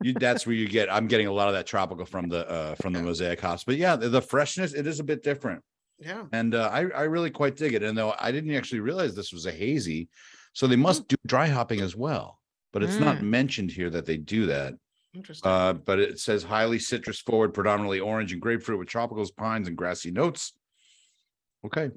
[0.02, 2.74] you that's where you get i'm getting a lot of that tropical from the uh
[2.76, 5.62] from the mosaic hops but yeah the, the freshness it is a bit different
[5.98, 6.24] yeah.
[6.32, 9.32] and uh, i i really quite dig it and though i didn't actually realize this
[9.32, 10.08] was a hazy
[10.52, 12.38] so they must do dry hopping as well
[12.72, 14.72] but it's not mentioned here that they do that
[15.12, 15.50] Interesting.
[15.50, 19.76] uh but it says highly citrus forward predominantly orange and grapefruit with tropicals pines and
[19.76, 20.54] grassy notes
[21.64, 21.90] okay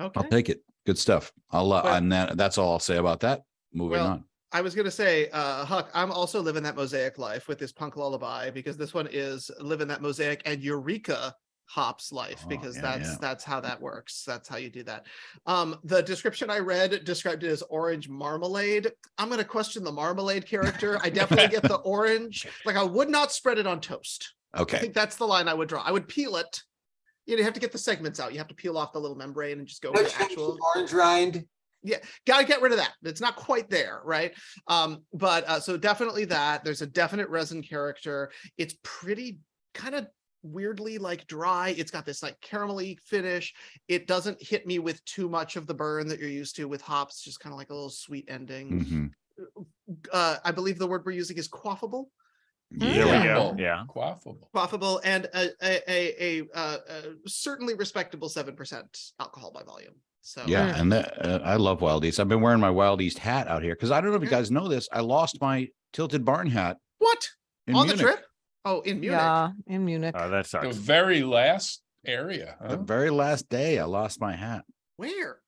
[0.00, 0.20] okay.
[0.20, 3.20] i'll take it good stuff i'll uh, Well- and that that's all i'll say about
[3.20, 7.18] that moving Well, on I was gonna say, uh, Huck, I'm also living that mosaic
[7.18, 11.34] life with this punk lullaby because this one is living that mosaic and Eureka
[11.66, 13.16] hops life Oh, because yeah, that's yeah.
[13.20, 14.24] that's how that works.
[14.26, 15.04] That's how you do that.
[15.44, 18.90] Um, the description I read described it as orange marmalade.
[19.18, 20.98] I'm gonna question the marmalade character.
[21.02, 22.46] I definitely get the orange.
[22.64, 24.32] Like I would not spread it on toast.
[24.56, 25.82] Okay i think that's the line I would draw.
[25.82, 26.62] I would peel it.
[27.28, 28.32] You know, you have to get the segments out.
[28.32, 30.56] You have to peel off the little membrane and just go no with the actual
[30.74, 31.44] orange rind.
[31.82, 31.98] Yeah.
[32.26, 34.34] Gotta get rid of that it's not quite there right
[34.66, 39.38] um but uh, so definitely that there's a definite resin character it's pretty
[39.74, 40.08] kind of
[40.42, 43.54] weirdly like dry it's got this like caramelly finish
[43.86, 46.80] it doesn't hit me with too much of the burn that you're used to with
[46.82, 49.94] hops just kind of like a little sweet ending Mhm.
[50.12, 52.06] uh i believe the word we're using is quaffable
[52.70, 53.24] There we Yeah.
[53.24, 53.52] go.
[53.54, 53.60] Quaffable.
[53.60, 53.84] Yeah.
[53.88, 54.50] Quaffable.
[54.54, 56.76] quaffable and a a a, a, uh,
[57.24, 60.80] a certainly respectable 7% alcohol by volume so Yeah, Mm.
[60.80, 62.20] and that, uh, I love Wild East.
[62.20, 64.28] I've been wearing my Wild East hat out here because I don't know if you
[64.28, 64.88] guys know this.
[64.92, 67.28] I lost my tilted barn hat what
[67.68, 67.96] on Munich.
[67.96, 68.24] the trip
[68.66, 70.14] oh in munich Yeah, in Munich.
[70.18, 72.56] Oh, that The very last area.
[72.68, 74.64] The very last day, I lost my hat.
[74.96, 75.38] where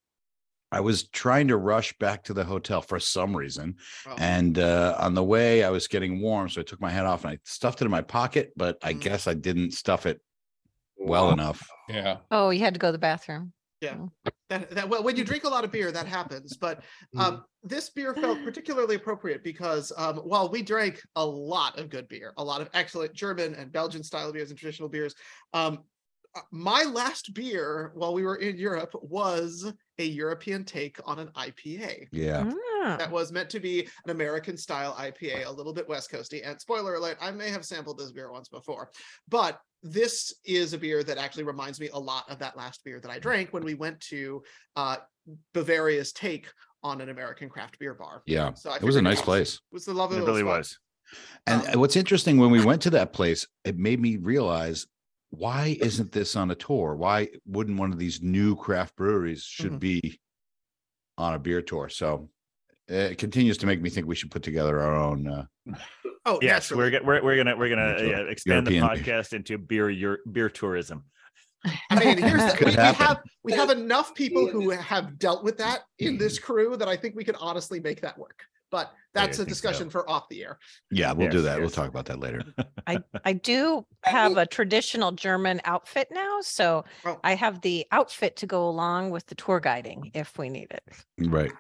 [0.73, 4.15] I was trying to rush back to the hotel for some reason, Oh.
[4.19, 7.25] and uh, on the way, I was getting warm, so I took my hat off
[7.25, 8.53] and I stuffed it in my pocket.
[8.57, 9.01] But I Mm.
[9.01, 10.21] guess I didn't stuff it
[10.97, 11.33] well Wow.
[11.33, 11.69] enough.
[11.89, 12.19] Yeah.
[12.31, 13.53] Oh, you had to go to the bathroom.
[13.81, 13.97] Yeah.
[14.51, 16.83] That, that well when you drink a lot of beer that happens but
[17.17, 22.09] um this beer felt particularly appropriate because um while we drank a lot of good
[22.09, 25.15] beer a lot of excellent german and belgian style beers and traditional beers
[25.55, 25.85] um
[26.53, 32.07] my last beer while we were in europe was a european take on an ipa
[32.13, 36.11] Yeah, Ah, that was meant to be an American style IPA, a little bit West
[36.11, 36.41] Coasty.
[36.43, 38.91] And spoiler alert, I may have sampled this beer once before,
[39.29, 42.99] but this is a beer that actually reminds me a lot of that last beer
[43.01, 44.43] that I drank when we went to
[44.77, 44.97] uh,
[45.53, 46.47] Bavaria's take
[46.83, 48.23] on an American craft beer bar.
[48.25, 49.55] Yeah, So I it was a nice place.
[49.57, 50.59] It was the lovely It little really spot.
[50.59, 50.79] was.
[51.47, 54.87] And Um, what's interesting when we went to that place, it made me realize
[55.31, 56.95] why isn't this on a tour?
[56.97, 59.81] Why wouldn't one of these new craft breweries should Mhm.
[59.81, 60.21] be
[61.17, 61.89] on a beer tour?
[61.89, 62.31] So
[62.89, 65.29] it continues to make me think we should put together our own.
[65.29, 65.45] Uh,
[66.27, 69.57] Oh, Yes, we're, we're we're gonna we're gonna Into uh, expand the European podcast into
[69.57, 71.05] beer your beer tourism.
[71.91, 75.43] I mean, here's the, Could we, we have we have enough people who have dealt
[75.43, 78.45] with that in this crew that I think we could honestly make that work.
[78.71, 79.69] But that's I a think so.
[79.69, 80.59] discussion for off the air.
[80.91, 81.61] yeah, we'll do Yes, that.
[81.61, 82.43] We'll talk about that later.
[82.87, 87.19] I I do have a traditional German outfit now, so Oh.
[87.25, 90.83] I have the outfit to go along with the tour guiding if we need it.
[91.19, 91.53] Right.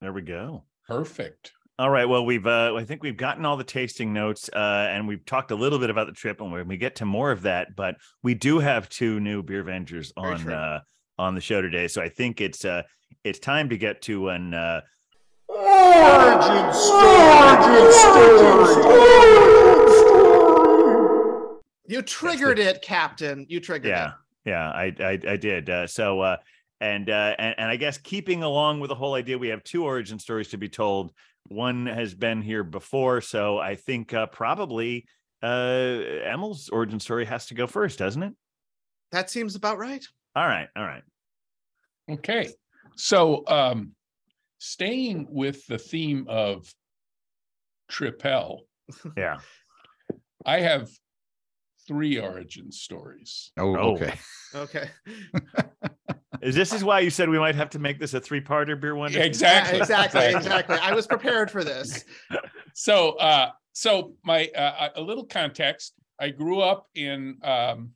[0.00, 0.64] There we go.
[0.88, 1.52] Perfect.
[1.78, 2.06] All right.
[2.08, 5.52] Well, we've uh, I think we've gotten all the tasting notes, uh, and we've talked
[5.52, 7.94] a little bit about the trip, and when we get to more of that, but
[8.24, 10.80] we do have two new beer vengers on uh,
[11.18, 12.82] on the show today, so I think it's uh,
[13.22, 14.80] it's time to get to an uh,
[15.48, 17.08] Origin story.
[17.16, 18.88] Origin story.
[21.86, 23.46] You triggered it, Captain.
[23.48, 23.90] You triggered it.
[23.90, 24.12] yeah
[24.44, 26.36] yeah I I, I did uh, so uh,
[26.80, 29.84] and uh, and and I guess keeping along with the whole idea, we have two
[29.84, 31.12] origin stories to be told.
[31.48, 35.06] One has been here before, so I think uh, probably
[35.42, 38.26] uh, Emil's origin story has to go first, doesn't it?
[38.28, 38.34] it.
[39.12, 40.04] That seems about right.
[40.36, 41.02] All right, all right.
[42.10, 42.50] Okay.
[42.96, 43.92] So um
[44.58, 46.72] staying with the theme of
[47.90, 48.60] Tripel,
[49.16, 49.38] Yeah.
[50.44, 50.88] I have
[51.86, 53.50] three origin stories.
[53.58, 53.94] Oh, Oh.
[53.94, 54.14] okay.
[54.54, 54.90] Okay.
[56.42, 58.94] Is this is why you said we might have to make this a three-parter beer
[58.94, 59.12] one?
[59.14, 59.78] Exactly.
[59.80, 60.26] exactly.
[60.26, 60.76] Exactly.
[60.78, 62.04] I was prepared for this.
[62.74, 67.90] So uh so my uh, a little context, I grew up in um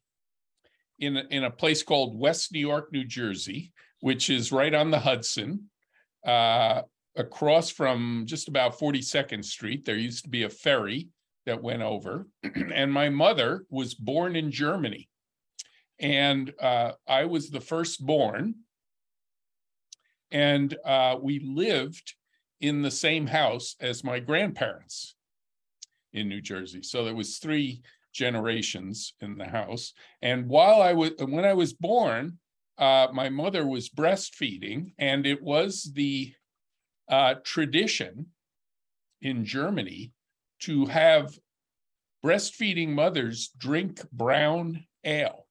[0.98, 4.98] in in a place called West New York, New Jersey, which is right on the
[4.98, 5.70] Hudson.
[6.24, 6.82] Uh
[7.14, 11.08] across from just about 42nd Street, there used to be a ferry
[11.44, 12.26] that went over
[12.74, 15.08] and my mother was born in Germany.
[15.98, 18.54] And uh I was the firstborn.
[20.30, 22.14] And uh we lived
[22.60, 25.16] in the same house as my grandparents
[26.12, 26.82] in New Jersey.
[26.82, 27.82] So there was three
[28.12, 29.94] generations in the house.
[30.20, 32.38] And while I was when I was born,
[32.78, 36.32] uh, my mother was breastfeeding, and it was the
[37.08, 38.26] uh, tradition
[39.20, 40.12] in Germany
[40.60, 41.38] to have
[42.24, 45.46] breastfeeding mothers drink brown ale.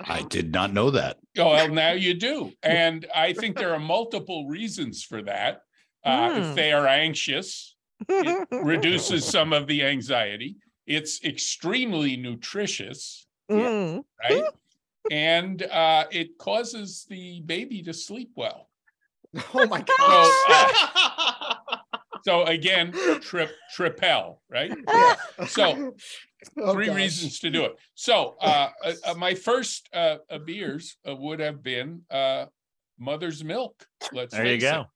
[0.00, 1.18] I did not know that.
[1.38, 2.52] Oh, well, now you do.
[2.62, 5.62] And I think there are multiple reasons for that.
[6.04, 6.54] Uh, if Mm.
[6.54, 7.76] they are anxious,
[8.08, 10.56] it reduces some of the anxiety.
[10.86, 14.04] It's extremely nutritious, Mm.
[14.22, 14.44] right?
[15.10, 18.68] And uh, it causes the baby to sleep well.
[19.54, 21.56] Oh my uh, gosh.
[22.24, 24.72] So again, trip tripel, right?
[24.94, 25.46] Yeah.
[25.46, 25.94] So,
[26.56, 26.96] Oh, Three gosh.
[26.96, 27.76] reasons to do it.
[27.94, 32.46] So uh, uh, uh, my first uh, uh, beers uh, would have been uh,
[32.98, 33.86] Mother's Milk.
[34.10, 34.86] Let's There you face it, go.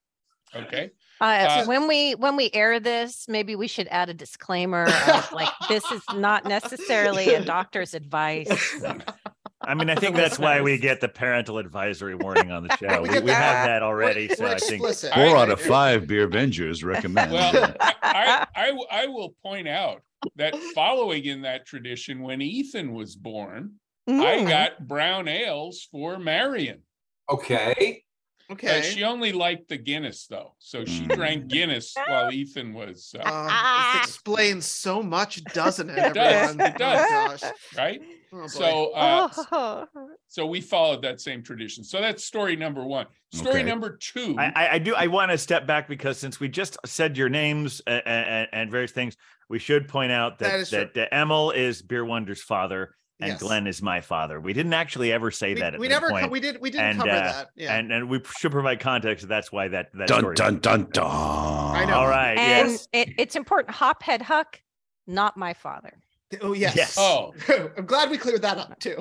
[0.60, 0.90] Okay.
[1.20, 5.32] Uh, Uh, when we when we air this, maybe we should add a disclaimer of
[5.34, 8.80] like this is not necessarily a doctor's advice.
[9.66, 13.03] I mean, I think that's why we get the parental advisory warning on the show.
[13.03, 13.66] We We, we have that.
[13.66, 15.12] that already, We're- so we're I think explicit.
[15.14, 17.33] Four out of five beer Avengers recommend.
[17.33, 20.03] Well, I I will point out
[20.37, 23.72] that following in that tradition, when Ethan was born,
[24.07, 24.48] I Mm.
[24.48, 26.83] got brown ales for Marion.
[27.31, 28.03] Okay.
[28.50, 28.83] Uh, okay.
[28.83, 31.14] she only liked the Guinness though, so she Mm.
[31.14, 35.98] drank Guinness while Ethan was uh, Uh, this explains so much, doesn't it?
[36.04, 37.07] It does, it does.
[37.11, 37.52] Oh, gosh.
[37.76, 38.00] right.
[38.33, 38.46] Oh.
[38.46, 39.87] So uh, Oh.
[40.28, 41.85] so we followed that same tradition.
[41.85, 43.07] So that's story number one.
[43.33, 43.62] Story Okay.
[43.64, 44.37] number two.
[44.38, 44.94] I, I, I do.
[44.94, 48.70] I want to step back because since we just said your names and, and, and
[48.70, 49.16] various things,
[49.48, 50.88] we should point out That that is true.
[50.94, 53.40] that, uh, Emil is Beer Wonder's father and Yes.
[53.40, 54.40] Glenn is my father.
[54.40, 55.74] We didn't actually ever say we, that.
[55.74, 57.50] At we this never co- we did we didn't And, cover uh, that.
[57.55, 57.77] Yeah.
[57.77, 59.29] and and we should provide context.
[59.29, 60.35] That's why that that dun story.
[60.35, 61.07] dun dun dun.
[61.07, 61.94] I know.
[61.94, 62.37] All right.
[62.37, 62.88] and yes.
[62.92, 63.74] it, it's important.
[63.77, 64.61] Hophead Huck,
[65.07, 65.98] not my father.
[66.42, 66.74] oh yes.
[66.74, 66.96] Yes.
[66.98, 67.33] oh,
[67.77, 69.00] I'm glad we cleared that up too.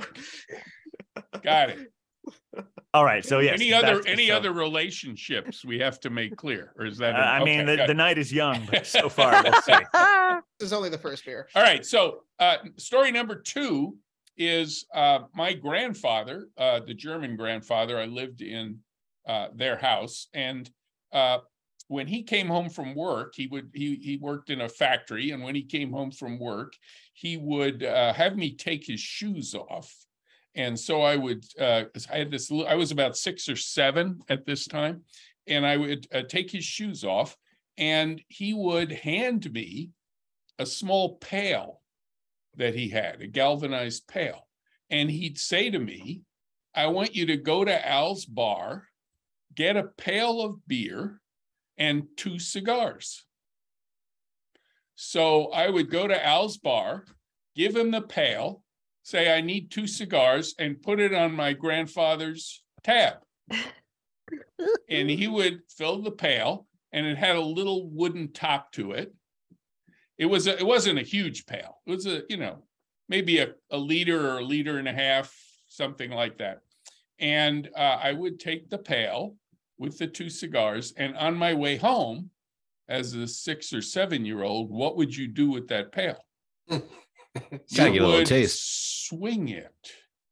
[1.43, 1.79] got it.
[2.93, 3.25] All right.
[3.25, 3.59] So yes.
[3.59, 7.15] any other any so, other relationships we have to make clear, or is that?
[7.15, 9.73] Uh, an- I mean, the, the night is young, but so far we'll see.
[10.59, 11.47] This is only the first beer.
[11.55, 11.83] All right.
[11.83, 13.97] So, uh, story number two
[14.37, 17.99] is uh, my grandfather, uh, the German grandfather.
[17.99, 18.79] I lived in
[19.27, 20.27] uh, their house.
[20.33, 20.69] And
[21.11, 21.39] uh,
[21.87, 25.43] when he came home from work, he would he he worked in a factory, and
[25.43, 26.73] when he came home from work,
[27.13, 29.93] he would uh, have me take his shoes off.
[30.55, 34.45] And so I would uh, I had this I was about six or seven at
[34.45, 35.03] this time,
[35.47, 37.37] and I would take his shoes off,
[37.77, 39.91] and he would hand me
[40.59, 41.82] a small pail
[42.55, 44.47] that he had, a galvanized pail,
[44.89, 46.21] and he'd say to me,
[46.73, 48.87] "I want you to go to Al's bar."
[49.55, 51.21] get a pail of beer
[51.77, 53.25] and two cigars.
[54.95, 57.05] So I would go to Al's bar,
[57.55, 58.63] give him the pail,
[59.03, 63.15] say, I need two cigars, and put it on my grandfather's tab.
[64.89, 69.13] and he would fill the pail, and it had a little wooden top to it.
[70.23, 71.79] It was a, it wasn't a huge pail.
[71.85, 72.63] It was a, you know,
[73.09, 75.35] maybe a, a liter or a liter and a half,
[75.67, 76.61] something like that.
[77.19, 79.35] And uh, I would take the pail
[79.77, 80.93] with the two cigars.
[80.95, 82.29] And on my way home,
[82.87, 86.23] as a six or seven year old, what would you do with that pail?
[86.69, 86.81] Gotta
[87.75, 89.07] get a little would taste.
[89.09, 89.73] Swing it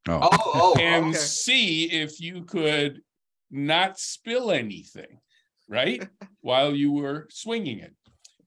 [0.07, 1.17] Oh, Oh, oh, and okay.
[1.17, 3.01] see if you could
[3.49, 5.19] not spill anything,
[5.67, 6.07] right?
[6.39, 7.93] While you were swinging it.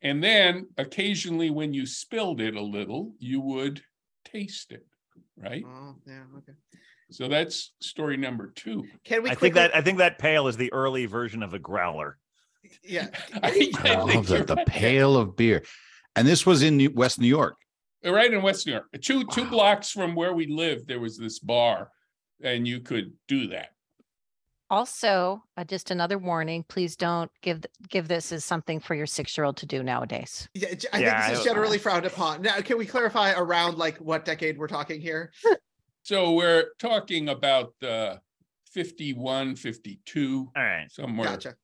[0.05, 3.83] And then occasionally, when you spilled it a little, you would
[4.25, 4.87] taste it,
[5.37, 5.65] right?
[5.67, 6.53] Oh, yeah, okay.
[7.11, 8.85] So that's story number two.
[9.05, 11.59] Can we I think that I think that pail is the early version of a
[11.59, 12.19] growler.
[12.83, 13.09] yeah.
[13.43, 14.47] I, I I love that.
[14.47, 14.67] The right.
[14.67, 15.63] pail of beer.
[16.17, 17.57] And this was in New- West New York.
[18.05, 19.51] right in West New York, two two Wow.
[19.51, 21.91] blocks from where we lived, there was this bar,
[22.43, 23.74] and you could do that.
[24.75, 29.57] Also, uh, just another warning, please don't give, give this as something for your six-year-old
[29.59, 30.49] to do nowadays.
[30.53, 32.43] Yeah, ge- I Yeah, think this I- is generally frowned upon.
[32.43, 35.33] Now, can we clarify around like what decade we're talking here?
[36.07, 38.17] So we're talking about uh,
[38.73, 40.91] 51, 52, All right.
[40.93, 41.55] somewhere Gotcha.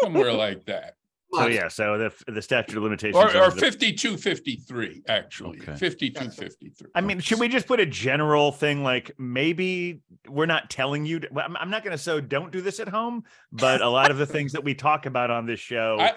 [0.00, 0.94] somewhere like that.
[1.34, 3.16] So yeah, so the the statute of limitations.
[3.16, 5.60] Or, or is the- 52, 53, actually.
[5.62, 5.74] Okay.
[5.76, 6.88] 52, 53.
[6.94, 11.20] I mean, should we just put a general thing like maybe we're not telling you?
[11.20, 14.10] To, I'm, I'm not going to so don't do this at home, but a lot
[14.10, 16.12] of the things that we talk about on this show, I-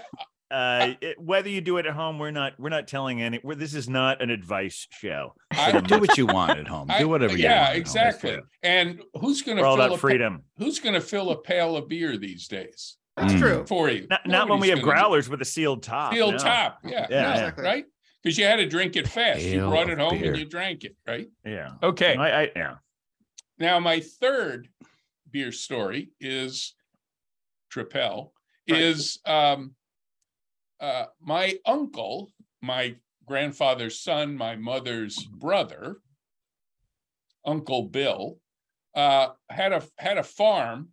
[0.52, 3.40] uh, it, whether you do it at home, we're not we're not telling any.
[3.44, 5.34] We're, this is not an advice show.
[5.52, 6.88] I- Do what you want at home.
[6.92, 7.70] I- Do whatever you yeah, want.
[7.72, 8.38] at exactly.
[8.62, 10.44] And who's going to For all fill that a pa- freedom.
[10.58, 13.40] who's going to fill a pail of beer these days That's Mm.
[13.40, 13.66] true.
[13.66, 14.08] for you?
[14.10, 16.12] Not, not when we have Nobody's gonna do- growlers with a sealed top.
[16.12, 16.38] Steel no.
[16.38, 16.80] top.
[16.84, 17.08] Yeah.
[17.10, 17.62] Yeah, no, yeah.
[17.62, 17.86] Right.
[18.22, 19.42] Because you had to drink it fast.
[19.42, 20.32] you brought it home beer.
[20.32, 20.96] and you drank it.
[21.08, 21.28] Right.
[21.46, 21.72] Yeah.
[21.82, 22.16] Okay.
[22.16, 22.76] I, I yeah.
[23.58, 24.68] Now, my third
[25.32, 26.76] beer story is
[27.74, 28.32] Tripel,
[28.70, 28.82] Right.
[28.82, 29.76] is um,
[30.82, 35.98] uh, my uncle, my grandfather's son, my mother's brother,
[37.46, 38.40] Uncle Bill,
[38.96, 40.90] uh, had a had a farm,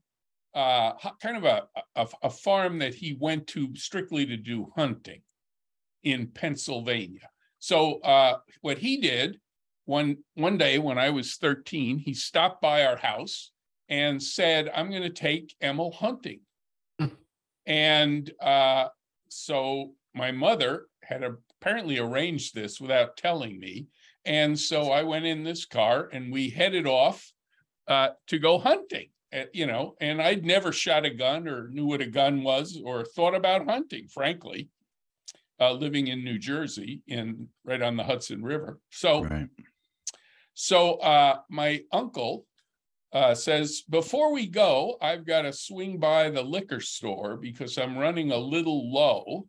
[0.54, 5.22] uh, kind of a, a a farm that he went to strictly to do hunting
[6.02, 7.28] in Pennsylvania.
[7.58, 9.38] So uh, what he did
[9.84, 13.52] one one day when I was 13, he stopped by our house
[13.88, 16.40] and said, I'm going to take Emil hunting.
[17.66, 18.88] and uh,
[19.28, 23.86] so my mother had apparently arranged this without telling me.
[24.24, 27.32] And so I went in this car and we headed off
[27.88, 29.08] uh, to go hunting.
[29.52, 33.04] You know, and I'd never shot a gun or knew what a gun was or
[33.04, 34.68] thought about hunting, frankly,
[35.60, 38.78] uh, living in New Jersey in right on the Hudson River.
[38.90, 39.48] So Right.
[40.54, 42.46] so uh, my uncle
[43.12, 47.98] uh, says, before we go, I've got to swing by the liquor store because I'm
[47.98, 49.46] running a little low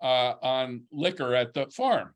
[0.00, 2.14] uh, on liquor at the farm.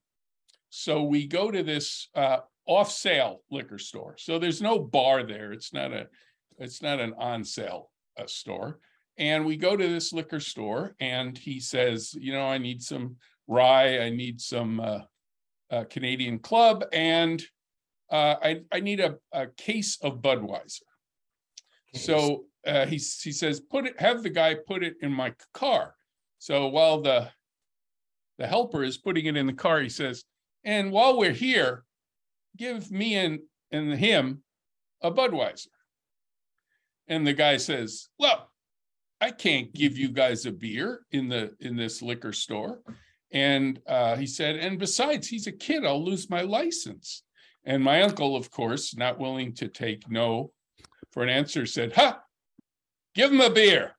[0.71, 4.15] So we go to this uh, off sale liquor store.
[4.19, 5.53] So there's no bar there.
[5.53, 6.07] It's not a,
[6.61, 8.79] it's not an on sale uh, store.
[9.19, 13.17] And we go to this liquor store and he says, you know, I need some
[13.49, 15.01] rye, I need some uh,
[15.71, 17.43] uh, Canadian Club, and
[18.11, 20.83] uh, I, I need a, a case of Budweiser.
[21.95, 25.95] So uh, he, he says, put it, have the guy put it in my car.
[26.39, 27.29] So while the,
[28.39, 30.25] the helper is putting it in the car, he says,
[30.65, 31.85] and while we're here,
[32.57, 34.43] give me and, and him
[35.03, 35.69] a Budweiser.
[37.11, 38.49] And the guy says, well,
[39.21, 42.81] I can't give you guys a beer in the, in this liquor store.
[43.33, 47.25] And uh, he said, and besides, he's a kid, I'll lose my license.
[47.65, 50.53] And my uncle, of course, not willing to take no
[51.13, 52.21] for an answer, said, "Ha,
[53.15, 53.93] give him a beer."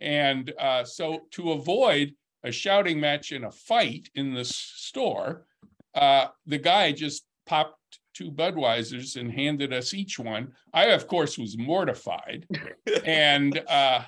[0.00, 5.46] And uh, so, to avoid a shouting match and a fight in the store,
[5.94, 10.52] uh, the guy just popped two Budweisers and handed us each one.
[10.72, 12.46] I, of course, was mortified
[13.04, 14.02] and uh,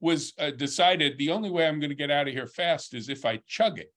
[0.00, 3.08] was uh, decided the only way I'm going to get out of here fast is
[3.08, 3.92] if I chug it.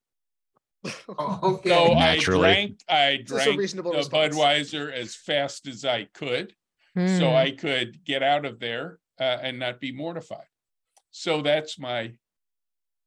[1.18, 1.70] Oh, Okay.
[1.70, 4.36] So I drank, I This a drank the response.
[4.36, 6.53] Budweiser as fast as I could,
[6.95, 7.36] so Hmm.
[7.36, 10.47] I could get out of there uh, and not be mortified.
[11.12, 12.14] So that's my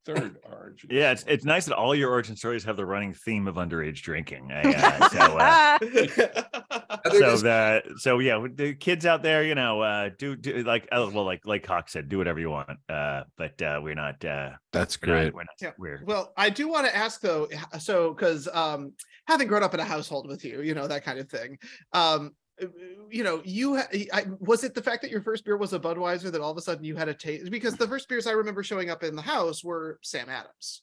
[0.05, 0.89] third origin.
[0.91, 4.01] Yeah, it's it's nice that all your origin stories have the running theme of underage
[4.01, 4.51] drinking.
[4.51, 5.77] Uh, so, uh,
[7.11, 10.87] so dis- that so yeah, the kids out there, you know, uh, do do like
[10.91, 12.69] uh, well, like like Hawk said, do whatever you want.
[12.89, 14.23] Uh, but uh, we're not.
[14.23, 15.33] Uh, That's we're not, great.
[15.33, 15.55] we're not.
[15.61, 15.71] Yeah.
[15.77, 17.47] We're Well, I do want to ask though,
[17.79, 18.93] so because um,
[19.27, 21.57] having grown up in a household with you, you know that kind of thing.
[21.93, 22.31] Um,
[23.09, 25.79] you know, you ha- I, was it the fact that your first beer was a
[25.79, 28.31] Budweiser that all of a sudden you had a taste because the first beers I
[28.31, 30.81] remember showing up in the house were Sam Adams.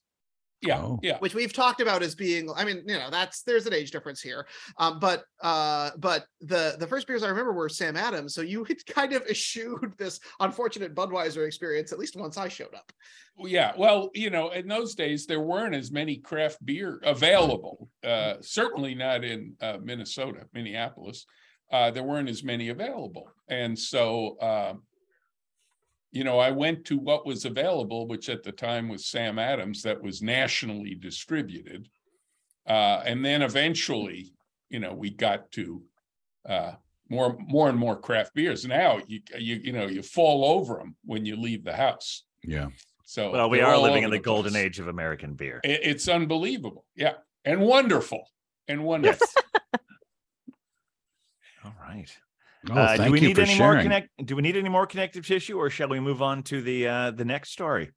[0.63, 0.99] Yeah, Oh.
[1.03, 1.17] yeah.
[1.21, 4.21] which we've talked about as being i mean you know that's there's an age difference
[4.21, 8.43] here um but uh but the the first beers i remember were sam adams so
[8.43, 12.93] you had kind of eschewed this unfortunate budweiser experience at least once i showed up
[13.39, 17.89] Well, Yeah, well, you know, in those days there weren't as many craft beer available.
[18.05, 21.25] Uh, certainly not in uh, Minnesota, Minneapolis.
[21.71, 24.83] Uh, there weren't as many available, and so um,
[26.13, 29.83] you know, I went to what was available, which at the time was Sam Adams,
[29.85, 31.89] that was nationally distributed,
[32.67, 34.33] uh, and then eventually,
[34.71, 35.83] you know, we got to
[36.49, 36.73] uh,
[37.09, 38.65] more more and more craft beers.
[38.65, 42.25] Now you you you know you fall over them when you leave the house.
[42.43, 42.69] Yeah.
[43.05, 44.65] So well, we they're living in over the golden place.
[44.65, 45.61] age of American beer.
[45.65, 46.85] It- it's unbelievable.
[46.95, 47.15] Yeah.
[47.45, 48.23] And wonderful.
[48.69, 49.27] And wonderful.
[51.65, 52.09] All right.
[52.71, 54.09] Oh, uh, do we you need for any more connect?
[54.25, 57.11] Do we need any more connective tissue, or shall we move on to the uh,
[57.13, 57.91] the next story?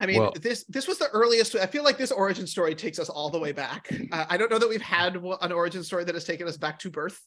[0.00, 3.00] i mean Well- this this was the earliest i feel like this origin story takes
[3.00, 6.04] us all the way back uh, i don't know that we've had an origin story
[6.04, 7.20] that has taken us back to birth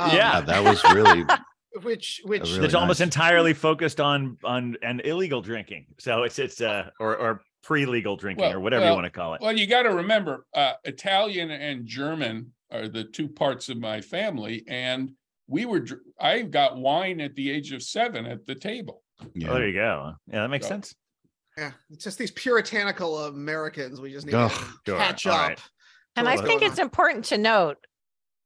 [0.00, 0.16] Um, Yeah.
[0.16, 1.24] Yeah, that was really
[1.82, 5.86] which which really it's almost entirely focused on on and illegal drinking.
[6.00, 9.34] So it's it's uh or or pre-legal drinking Well, or whatever you want to call
[9.34, 9.40] it.
[9.40, 14.00] Well, you got to remember, uh, Italian and German are the two parts of my
[14.00, 15.12] family, and
[15.46, 15.86] we were.
[16.20, 19.02] I got wine at the age of seven at the table.
[19.20, 20.12] Oh, there you go.
[20.26, 20.94] Yeah, that makes So- sense.
[21.56, 24.52] yeah it's just these puritanical americans we just need Ugh,
[24.84, 25.60] to catch All up right.
[26.14, 27.78] And I think going it's important to note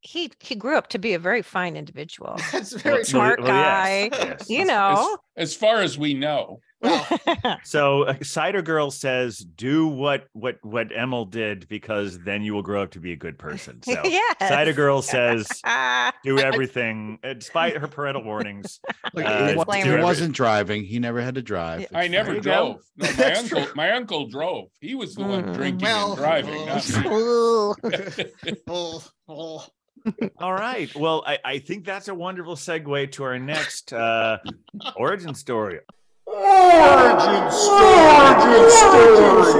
[0.00, 2.36] he he grew up to be a very fine individual.
[2.52, 4.48] that's very Well, smart well, guy, yes.
[4.48, 5.18] You As, know.
[5.36, 7.06] as far as we know, well
[7.64, 12.62] So uh, Cider Girl says, "Do what what what Emil did because then you will
[12.62, 14.36] grow up to be a good person." So yes.
[14.40, 15.46] Cider Girl says,
[16.24, 18.80] "Do everything uh, despite her parental warnings."
[19.14, 20.84] Like, Uh, he, wa- he wasn't driving.
[20.84, 21.80] He never had to drive.
[21.80, 21.86] Yeah.
[21.86, 22.80] It's I never you drove.
[22.96, 23.74] No, my uncle, true.
[23.74, 24.68] my uncle drove.
[24.80, 25.54] He was the one Mm.
[25.54, 26.68] drinking Well, and driving.
[26.68, 27.10] uh, not me.
[27.10, 27.74] ooh.
[28.68, 29.66] oh, oh.
[30.38, 30.92] All right.
[30.96, 34.38] Well, I, I think that's a wonderful segue to our next uh,
[34.96, 35.78] origin story.
[36.34, 37.92] Origin story.
[37.92, 39.52] Origin story.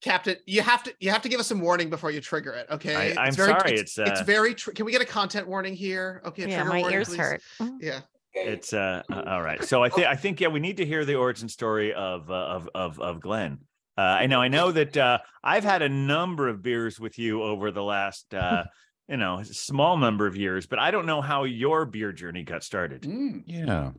[0.00, 2.66] Captain, you have to you have to give us some warning before you trigger it.
[2.70, 4.54] Okay, I- I'm very, sorry, It's, it's, it's uh, very.
[4.54, 6.22] Tr- Can we get a content warning here?
[6.26, 7.18] Okay, yeah, my warning, ears please.
[7.18, 7.42] hurt.
[7.80, 8.00] Yeah,
[8.34, 9.64] It's uh, uh, all right.
[9.64, 12.34] So I think I think yeah, we need to hear the origin story of uh,
[12.34, 13.58] of of of Glenn.
[13.98, 17.42] Uh, I know I know that uh, I've had a number of beers with you
[17.42, 18.64] over the last uh,
[19.08, 22.64] you know small number of years, but I don't know how your beer journey got
[22.64, 23.02] started.
[23.02, 23.42] Mm.
[23.46, 23.90] Yeah.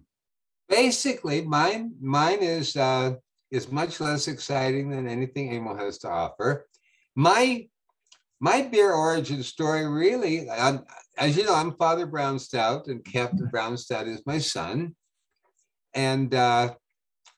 [0.69, 3.15] Basically, mine mine is uh,
[3.51, 6.65] is much less exciting than anything Emil has to offer.
[7.15, 7.67] My
[8.39, 10.83] my beer origin story really, um,
[11.17, 14.95] as you know, I'm Father Brown Stout, and Captain Brown Stout is my son.
[15.93, 16.75] And uh,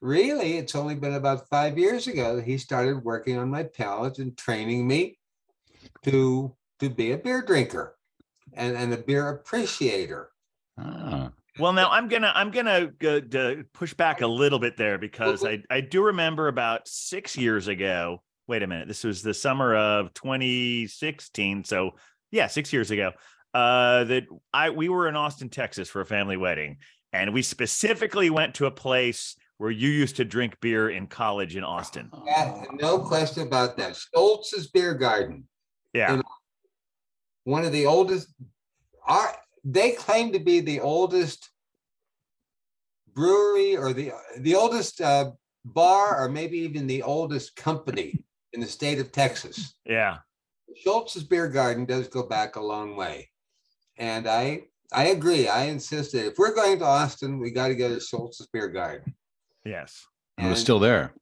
[0.01, 4.17] really, it's only been about five years ago that he started working on my palate
[4.17, 5.19] and training me
[6.05, 7.95] to to be a beer drinker
[8.53, 10.29] and, and a beer appreciator.
[10.77, 14.97] Ah, Well, now I'm gonna I'm gonna go, to push back a little bit there
[14.97, 18.21] because I I do remember about six years ago.
[18.47, 21.63] Wait a minute, this was the summer of 2016.
[21.63, 21.91] So
[22.31, 23.11] yeah, six years ago.
[23.53, 24.23] Uh, that
[24.53, 26.77] I we were in Austin, Texas, for a family wedding,
[27.11, 31.55] and we specifically went to a place where you used to drink beer in college
[31.55, 32.11] in Austin.
[32.25, 33.93] Yeah, no question about that.
[33.95, 35.45] Stoltz's Beer Garden,
[35.93, 36.23] Yeah, And-
[37.47, 38.33] one of the oldest,
[39.07, 39.33] are
[39.63, 41.49] they claim to be the oldest
[43.13, 45.31] brewery or the the oldest uh,
[45.63, 48.23] bar or maybe even the oldest company
[48.53, 49.75] in the state of Texas.
[49.85, 50.17] yeah.
[50.83, 53.29] Schultz's Beer Garden does go back a long way,
[53.97, 55.47] and I I agree.
[55.47, 58.67] I insist that if we're going to Austin, we got to go to Schultz's Beer
[58.67, 59.15] Garden.
[59.65, 60.05] Yes.
[60.37, 61.13] it was And- still there.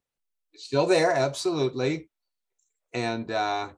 [0.52, 2.08] It's still there, absolutely.
[2.92, 3.68] And uh,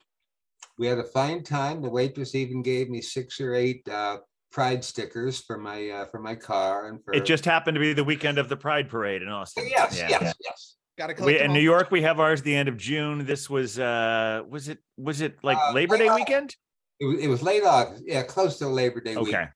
[0.79, 1.83] we had a fine time.
[1.83, 4.19] The waitress even gave me six or eight uh,
[4.51, 7.93] pride stickers for my uh, for my car and for It just happened to be
[7.93, 9.67] the weekend of the Pride Parade in Austin.
[9.69, 10.09] yes, Yeah.
[10.09, 10.75] yes, yes.
[10.97, 13.25] Got to We, in New York, we have ours the end of June.
[13.27, 16.55] This was uh was it was it like Uh, Labor Day weekend?
[17.01, 19.47] It was, it was late August, yeah, close to Labor Day week, Okay.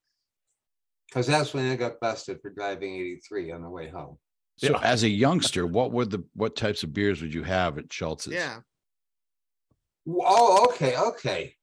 [1.09, 4.19] because that's when I got busted for driving 83 on the way home.
[4.59, 4.79] So Yeah.
[4.85, 8.33] as a youngster, what would the what types of beers would you have at Schultz's?
[8.35, 8.61] Yeah.
[10.09, 11.55] Oh, okay, okay.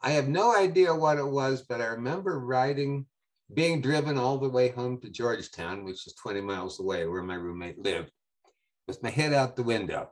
[0.00, 3.06] I have no idea what it was, but I remember riding,
[3.52, 7.34] being driven all the way home to Georgetown, which is 20 miles away where my
[7.34, 8.10] roommate lived,
[8.86, 10.10] with my head out the window.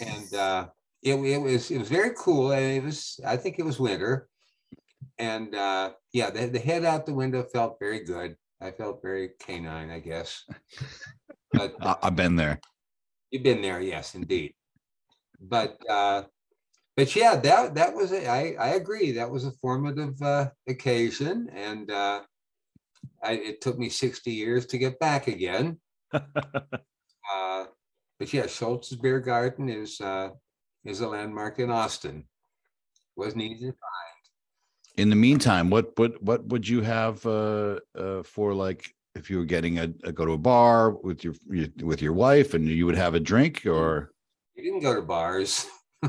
[0.00, 0.68] And uh,
[1.02, 2.52] it, it was it was very cool.
[2.52, 4.28] And it was I think it was winter.
[5.18, 8.36] And uh, yeah, the, the head out the window felt very good.
[8.60, 10.44] I felt very canine, I guess.
[11.52, 12.60] But I, I've been there.
[13.30, 14.54] You've been there, yes, indeed.
[15.40, 16.24] But uh,
[16.96, 18.26] but yeah, that that was it.
[18.26, 19.12] I I agree.
[19.12, 22.20] That was a formative uh, occasion, and uh,
[23.22, 25.78] I, it took me sixty years to get back again.
[26.12, 26.20] uh,
[28.18, 30.30] but yeah, Schultz's Beer Garden is uh,
[30.84, 32.24] is a landmark in Austin.
[33.16, 33.66] Wasn't easy.
[33.66, 34.98] to find.
[34.98, 39.38] In the meantime, what what what would you have uh, uh, for like if you
[39.38, 42.68] were getting a, a go to a bar with your, your with your wife and
[42.68, 44.12] you would have a drink or
[44.54, 45.66] You didn't go to bars.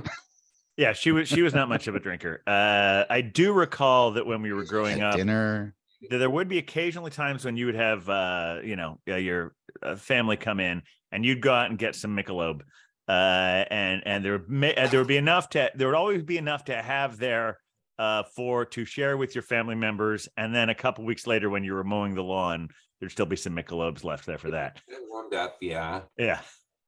[0.77, 2.41] Yeah, she was she was not much of a drinker.
[2.47, 5.75] Uh I do recall that when we were growing at up, dinner?
[6.09, 9.95] there would be occasionally times when you would have uh you know uh, your uh,
[9.95, 12.61] family come in and you'd go out and get some Michelob
[13.07, 16.37] uh and and there would uh, there would be enough to there would always be
[16.37, 17.59] enough to have there
[17.99, 21.63] uh for to share with your family members and then a couple weeks later when
[21.63, 22.67] you were mowing the lawn
[22.99, 26.01] there'd still be some Michelobs left there for that It warmed up, yeah.
[26.17, 26.39] yeah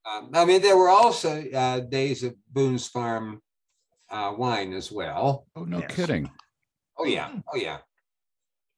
[0.05, 3.41] Um, I mean, there were also uh, days at Boone's Farm
[4.15, 5.45] uh, wine as well.
[5.55, 5.93] Oh no Yes.
[5.95, 6.29] kidding.
[6.97, 7.79] Oh yeah, oh yeah.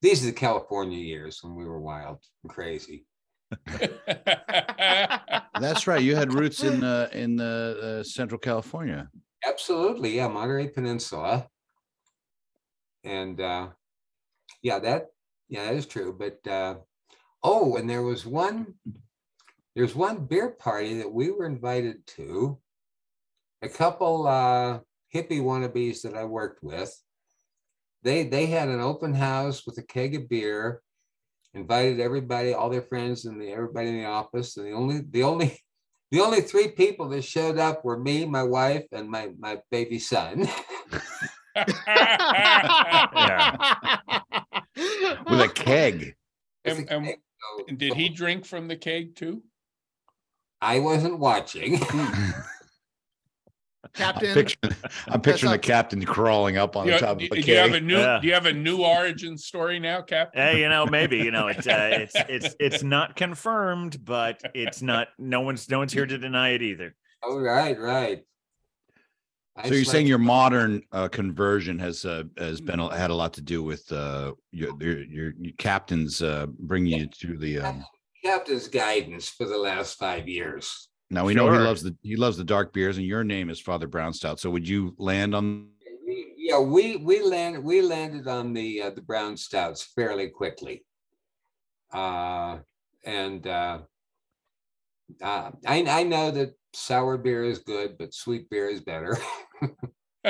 [0.01, 3.05] These are the California years when we were wild and crazy.
[5.59, 6.01] That's right.
[6.01, 9.09] You had roots in uh, in uh, uh, Central California.
[9.45, 11.47] Absolutely, yeah, Monterey Peninsula.
[13.03, 13.69] And uh,
[14.61, 15.07] yeah, that
[15.49, 16.15] yeah, that is true.
[16.17, 16.75] But uh,
[17.43, 18.73] oh, and there was one,
[19.75, 22.59] there's one beer party that we were invited to.
[23.61, 24.79] A couple uh,
[25.13, 26.93] hippie wannabes that I worked with.
[28.03, 30.81] They they had an open house with a keg of beer,
[31.53, 34.57] invited everybody, all their friends, and the, everybody in the office.
[34.57, 35.59] And the only the only
[36.11, 39.99] the only three people that showed up were me, my wife, and my my baby
[39.99, 40.47] son.
[45.29, 46.15] With a keg.
[46.65, 47.19] And- a and- keg,
[47.57, 49.43] so- And did he drink from the keg too?
[50.61, 51.79] I wasn't watching.
[53.83, 54.33] I'm Captain.
[54.33, 54.75] picturing,
[55.07, 57.57] I'm picturing the captain crawling up on Do the you, top of the do you
[57.57, 58.19] have a new Yeah.
[58.21, 60.41] do you have a new origin story now, Captain?
[60.41, 64.81] Hey, you know, maybe you know it's uh, it's it's it's not confirmed, but it's
[64.81, 65.09] not.
[65.17, 66.95] No one's no one's here to deny it either.
[67.23, 68.23] oh, right, right.
[69.55, 73.15] I So you're slept- saying your modern uh, conversion has uh, has been had a
[73.15, 77.59] lot to do with uh, your, your your your captains uh, bringing you to the.
[77.59, 77.85] Um,
[78.25, 80.86] captain's guidance for the last five years.
[81.09, 83.59] Now we know he loves the he loves the dark beers, and your name is
[83.59, 84.39] Father Brown Stout.
[84.39, 85.69] So would you land on?
[86.37, 90.83] Yeah, we we landed we landed on the uh, the brown stouts fairly quickly.
[91.93, 92.59] Uh,
[93.05, 93.79] and uh,
[95.21, 99.17] uh, I I know that sour beer is good, but sweet beer is better.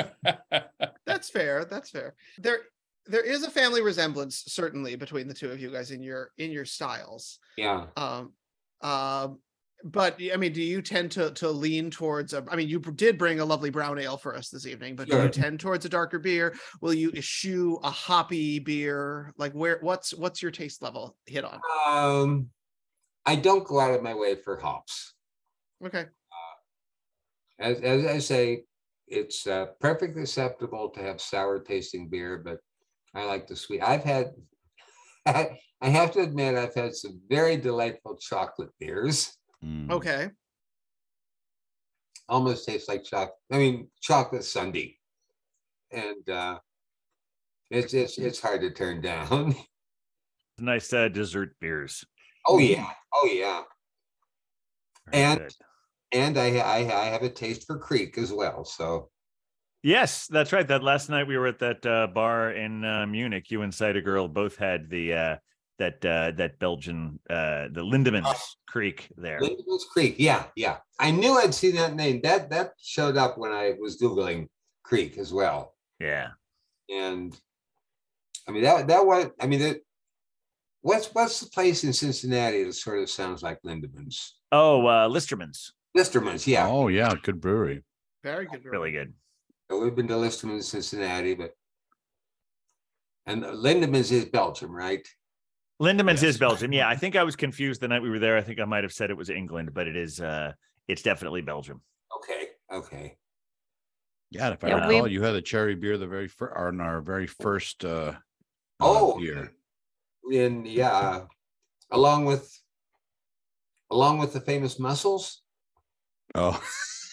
[1.06, 1.64] That's fair.
[1.64, 2.14] That's fair.
[2.38, 2.60] There
[3.06, 6.52] there is a family resemblance certainly between the two of you guys in your in
[6.52, 7.38] your styles.
[7.56, 7.86] yeah.
[7.96, 8.32] Um
[8.80, 9.40] um
[9.84, 12.32] but I mean, do you tend to to lean towards?
[12.32, 15.08] A, I mean, you did bring a lovely brown ale for us this evening, but
[15.08, 16.54] do you tend towards a darker beer?
[16.80, 19.32] Will you eschew a hoppy beer?
[19.36, 19.78] Like, where?
[19.80, 21.60] What's what's your taste level hit on?
[21.88, 22.50] Um,
[23.24, 25.14] I don't go out of my way for hops.
[25.84, 26.06] Okay,
[27.60, 28.64] As as I say,
[29.06, 32.58] it's uh, perfectly acceptable to have sour tasting beer, but
[33.14, 33.80] I like the sweet.
[33.80, 34.32] I've had,
[35.26, 39.37] I have to admit, I've had some very delightful chocolate beers.
[39.64, 39.90] Mm.
[39.90, 40.30] okay.
[42.28, 43.34] Almost tastes like chocolate.
[43.50, 44.92] I mean, chocolate sundae,
[45.90, 46.58] and uh,
[47.70, 49.54] it's it's it's hard to turn down.
[50.60, 52.04] Nice uh, dessert beers.
[52.44, 53.62] Oh yeah, oh yeah.
[55.12, 55.52] Very And- good.
[56.10, 58.64] And I I, I have a taste for Kriek as well.
[58.64, 59.08] So
[59.84, 60.66] yes, that's right.
[60.66, 63.52] That last night we were at that uh, bar in uh, Munich.
[63.52, 65.36] You and Cider Girl both had the uh,
[65.78, 68.34] that uh, that Belgian uh, the Lindemans
[68.72, 69.40] Kriek there.
[69.40, 70.78] Lindemans Kriek, yeah, yeah.
[70.98, 72.20] I knew I'd seen that name.
[72.22, 74.48] That that showed up when I was googling
[74.86, 75.74] Kriek as well.
[76.00, 76.28] Yeah.
[76.90, 77.38] And
[78.48, 79.80] I mean that that was I mean that
[80.82, 84.30] what's what's the place in Cincinnati that sort of sounds like Lindemans?
[84.50, 86.66] Oh, uh, Listermann's Listermann's, yeah.
[86.68, 87.82] Oh, yeah, good brewery.
[88.22, 88.64] Very good.
[88.64, 89.12] really good.
[89.70, 91.52] We've been to Listermann's in Cincinnati, but
[93.26, 95.06] and Lindemans is Belgium, right?
[95.80, 96.22] Lindemans Yes.
[96.24, 96.72] is Belgium.
[96.72, 98.36] Yeah, I think I was confused the night we were there.
[98.36, 100.20] I think I might have said it was England, but it is.
[100.20, 100.52] uh
[100.88, 101.82] It's definitely Belgium.
[102.16, 103.16] Okay, okay.
[104.30, 106.80] Yeah, if I Yeah, we- recall, you had a cherry beer the very first, on
[106.80, 108.12] our very first, uh.
[108.14, 108.14] uh,
[108.80, 109.52] Oh, Year.
[110.30, 111.24] in yeah,
[111.90, 112.46] along with
[113.90, 115.42] along with the famous mussels.
[116.34, 116.60] Oh,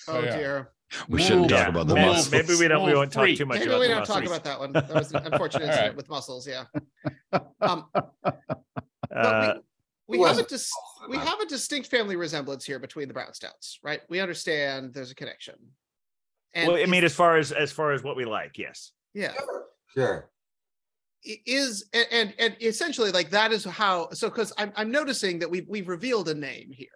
[0.07, 0.38] Oh yeah.
[0.38, 0.72] dear.
[1.09, 1.49] We shouldn't Move.
[1.49, 2.31] talk Yeah, about the maybe- muscles.
[2.31, 2.81] Maybe we don't.
[2.83, 4.71] We Move won't talk too much Maybe about we don't talk about that one.
[4.73, 5.95] That was an unfortunate incident right.
[5.95, 6.47] with muscles.
[6.47, 6.65] Yeah.
[7.61, 9.63] Um, Uh, but
[10.07, 10.71] we, Who we have a dis-
[11.09, 14.01] we have a distinct family resemblance here between the brown stouts, right?
[14.09, 15.55] We understand there's a connection.
[16.53, 18.91] And well, I mean, as far as as far as what we like, yes.
[19.13, 19.33] yeah,
[19.93, 20.29] Sure.
[21.27, 25.39] i- is and, and and essentially like that is how so because I'm I'm noticing
[25.39, 26.87] that we've we've revealed a name here.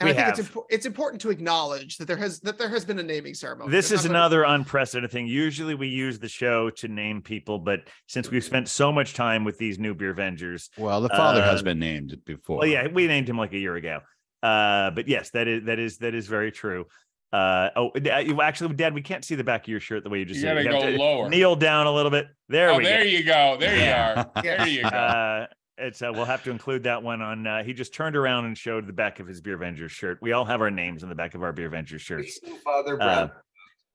[0.00, 2.70] And We I think it's impo- it's important to acknowledge that there has that there
[2.70, 3.70] has been a naming ceremony.
[3.70, 5.26] This There's is not gonna- another unprecedented thing.
[5.26, 9.44] Usually we use the show to name people, but since we've spent so much time
[9.44, 12.58] with these new beer vengers, Well, the father has Uh, been named before.
[12.60, 14.00] well, yeah, we named him like a year ago.
[14.42, 16.86] Uh, but yes, that is that is that is very true.
[17.32, 20.02] Uh, oh, d- uh, you- actually, Dad, we can't see the back of your shirt
[20.02, 21.28] the way you just You said gotta have go to lower.
[21.28, 22.26] Kneel down a little bit.
[22.48, 23.08] There Oh, we there go.
[23.10, 23.56] you go.
[23.60, 24.24] There you Yeah.
[24.34, 24.42] are.
[24.42, 24.88] There you go.
[24.88, 25.46] Uh,
[25.80, 27.46] it's uh, we'll have to include that one on.
[27.46, 30.18] Uh, he just turned around and showed the back of his Beer Vengers shirt.
[30.20, 32.38] We all have our names on the back of our Beer Vengers shirts.
[32.64, 33.30] Father Uh, Brown.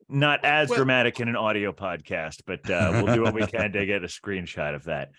[0.07, 3.86] Not as dramatic in an audio podcast, but uh, we'll do what we can to
[3.88, 5.09] get a screenshot of that.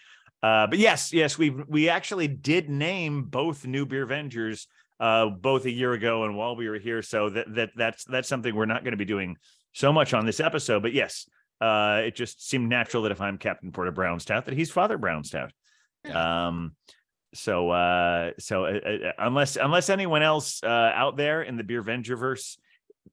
[0.43, 4.67] Uh, but yes, yes, we we actually did name both new Beer Vengers
[5.01, 7.03] uh, both a year ago and while we were here.
[7.03, 9.37] So that that that's that's something we're not going to be doing
[9.73, 10.83] so much on this episode.
[10.83, 11.29] But yes,
[11.61, 14.99] uh, it just seemed natural that if I'm Captain Porter Brown Stout, that he's Father
[14.99, 15.25] Brown
[16.09, 16.47] Stout.
[16.49, 16.77] Um,
[17.35, 21.83] so uh, so uh, uh, unless unless anyone else uh, out there in the Beer
[21.83, 22.57] Vengerverse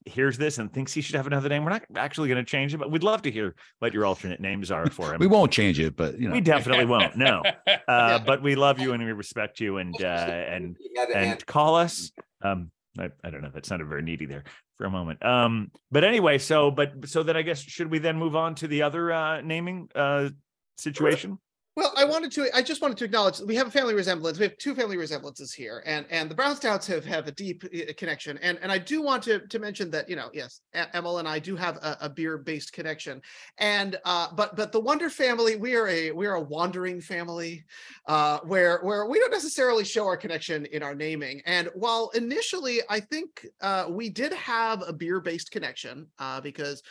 [0.06, 2.74] hears this and thinks he should have another name, we're not actually going to change
[2.74, 5.20] it, but we'd love to hear what your alternate names are for him.
[5.20, 7.16] We won't change it, but you know, We definitely won't.
[7.18, 8.18] No, uh, Yeah.
[8.26, 11.46] but we love you and we respect you and uh, and He had to and
[11.46, 12.12] call us.
[12.42, 13.50] Um, I, I don't know.
[13.54, 14.44] That sounded very needy there
[14.78, 15.24] for a moment.
[15.26, 18.68] Um, but anyway, so but so then I guess should we then move on to
[18.68, 20.30] the other uh, naming uh,
[20.78, 21.40] situation?
[21.76, 22.56] Well, I wanted to.
[22.56, 24.38] I just wanted to acknowledge we have a family resemblance.
[24.38, 27.64] We have two family resemblances here, and and the Brown Stouts have have a deep
[27.66, 28.38] uh, connection.
[28.44, 30.62] And and I do want to to mention that you know yes,
[30.94, 33.24] Emil and I do have a, a beer based connection.
[33.58, 37.66] And uh, but but the Wonder family, we are a we are a wandering family,
[38.08, 41.42] uh, where where we don't necessarily show our connection in our naming.
[41.48, 46.84] And while initially I think uh, we did have a beer based connection, uh, because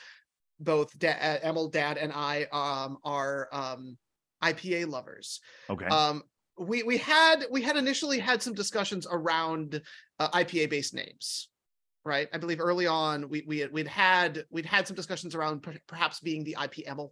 [0.59, 3.97] both da- uh, Emil, Dad, and I um, are um,
[4.43, 5.41] IPA lovers.
[5.71, 5.87] Okay.
[5.87, 6.23] Um,
[6.59, 9.81] we we had we had initially had some discussions around
[10.19, 11.49] uh, IPA based names,
[12.05, 12.29] right?
[12.33, 15.81] I believe early on we we had, we'd had we'd had some discussions around per-
[15.87, 17.11] perhaps being the IPML,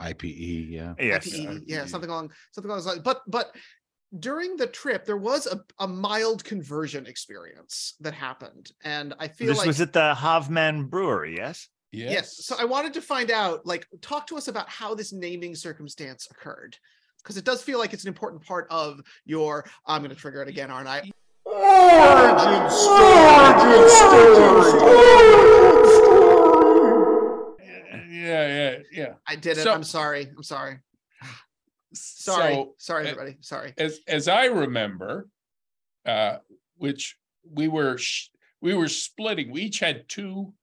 [0.00, 0.94] IPE, yeah.
[0.98, 1.28] yes.
[1.28, 1.88] IPE, yeah, IPE.
[1.88, 3.00] something along something along those lines.
[3.00, 3.54] But but
[4.18, 9.48] during the trip there was a, a mild conversion experience that happened, and I feel
[9.48, 11.36] This like was at the Havman Brewery.
[11.36, 11.68] Yes.
[11.92, 12.44] Yes.
[12.44, 16.28] So I wanted to find out, like, talk to us about how this naming circumstance
[16.30, 16.76] occurred.
[17.18, 20.48] Because it does feel like it's an important part of your I'm gonna trigger it
[20.48, 21.10] again, aren't I?
[21.44, 23.04] Origin story.
[23.50, 24.80] Origin story.
[28.10, 29.12] yeah, yeah, yeah.
[29.26, 29.62] I did it.
[29.62, 30.28] So- I'm sorry.
[30.36, 30.78] I'm sorry.
[31.92, 32.54] Sorry.
[32.54, 33.36] So, sorry, everybody.
[33.40, 33.74] Sorry.
[33.76, 35.28] as as I remember,
[36.06, 36.36] uh,
[36.76, 37.16] which
[37.52, 38.28] we were sh-
[38.60, 39.50] we were splitting.
[39.50, 40.54] We each had two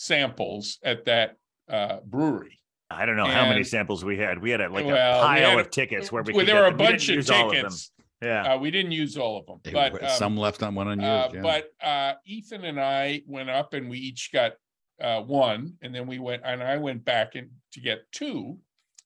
[0.00, 1.36] samples at that
[1.68, 2.60] uh, brewery.
[2.90, 4.40] I don't know how many samples we had.
[4.40, 6.54] We had a, like Well, a pile had- of tickets where we Well, could there
[6.56, 6.78] get were a them.
[6.78, 7.90] Bunch of use all tickets.
[8.22, 8.54] Yeah.
[8.54, 10.86] Uh, we didn't use all of them, They but were- um, some left on one
[10.88, 11.08] unused.
[11.08, 11.40] Uh, yeah.
[11.42, 14.52] But uh, Ethan and I went up and we each got
[15.00, 18.58] uh, one, and then we went and I went back and to get two,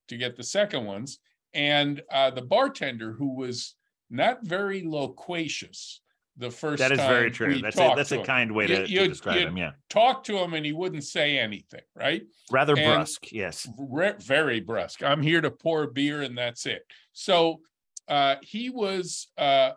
[0.09, 1.19] to get the second ones.
[1.55, 3.75] And uh, the bartender, who was
[4.11, 6.01] not very loquacious,
[6.37, 7.61] the first that is very true.
[7.61, 8.25] That's a, that's to a him.
[8.27, 9.57] kind way You- to, to describe you- him.
[9.57, 9.73] Yeah.
[9.89, 12.23] talk to him and he wouldn't say anything, right?
[12.51, 13.31] Rather and- brusque.
[13.33, 13.69] Yes.
[13.79, 15.03] Re- very brusque.
[15.03, 16.83] I'm here to pour beer and that's it.
[17.13, 17.61] So
[18.09, 19.73] uh, he was uh,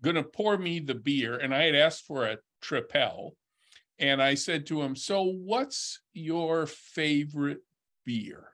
[0.00, 3.32] going to pour me the beer, and I had asked for a Tripel,
[3.98, 7.58] and I said to him, "So, what's your favorite
[8.06, 8.48] beer?"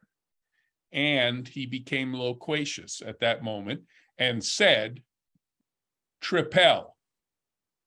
[0.90, 3.82] And he became loquacious at that moment
[4.18, 5.00] and said,
[6.22, 6.93] "Tripel,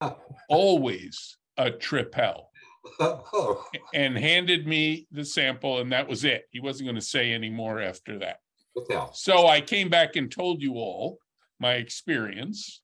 [0.49, 2.45] always a Tripel."
[3.93, 6.45] And handed me the sample, and that was it.
[6.51, 8.37] He wasn't going to say any more after that.
[8.73, 9.15] what?
[9.15, 11.17] So I came back and told you all
[11.59, 12.81] my experience.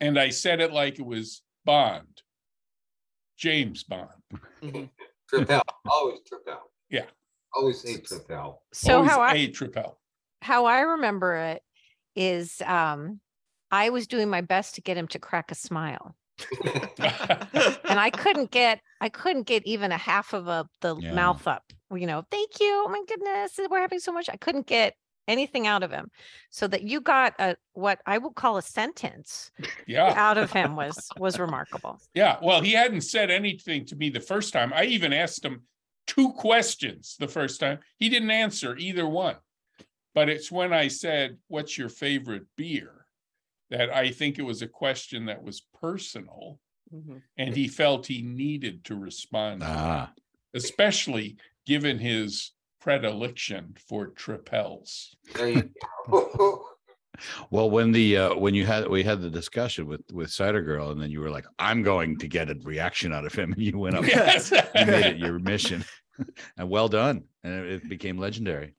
[0.00, 2.22] And I said it like it was Bond,
[3.38, 4.08] James Bond.
[4.62, 4.88] Mhm.
[5.32, 5.60] Tripel,
[5.90, 6.58] always Tripel.
[6.90, 7.04] Yeah.
[7.54, 8.58] Always say Tripel.
[8.72, 9.96] So Always how I a Tripel.
[10.42, 11.62] how I remember it
[12.14, 13.20] is um
[13.70, 16.16] I was doing my best to get him to crack a smile.
[17.88, 21.12] And I couldn't get I couldn't get even a half of a the Yeah.
[21.14, 21.64] mouth up.
[21.90, 22.84] You know, thank you.
[22.86, 24.28] Oh my goodness, we're having so much.
[24.28, 24.94] I couldn't get
[25.28, 26.10] anything out of him.
[26.50, 29.50] So that you got a what I will call a sentence
[29.86, 32.00] Yeah, out of him was was remarkable.
[32.14, 32.38] yeah.
[32.42, 34.72] Well, he hadn't said anything to me the first time.
[34.72, 35.62] I even asked him
[36.06, 37.78] two questions the first time.
[37.98, 39.36] He didn't answer either one.
[40.14, 42.95] But it's when I said, What's your favorite beer?
[43.70, 46.58] That I think it was a question that was personal.
[46.94, 47.22] Mhm.
[47.36, 50.12] And he felt he needed to respond, to it, Ah,
[50.54, 51.36] especially
[51.66, 55.16] given his predilection for tripels.
[55.34, 55.70] There you
[56.08, 56.64] go.
[57.50, 60.90] well, when the uh when you had we had the discussion with with Cider Girl,
[60.92, 63.60] and then you were like, I'm going to get a reaction out of him, and
[63.62, 64.52] you went up, Yes.
[64.52, 65.84] you made it your mission.
[66.56, 67.24] and well done.
[67.42, 68.74] And it it became legendary.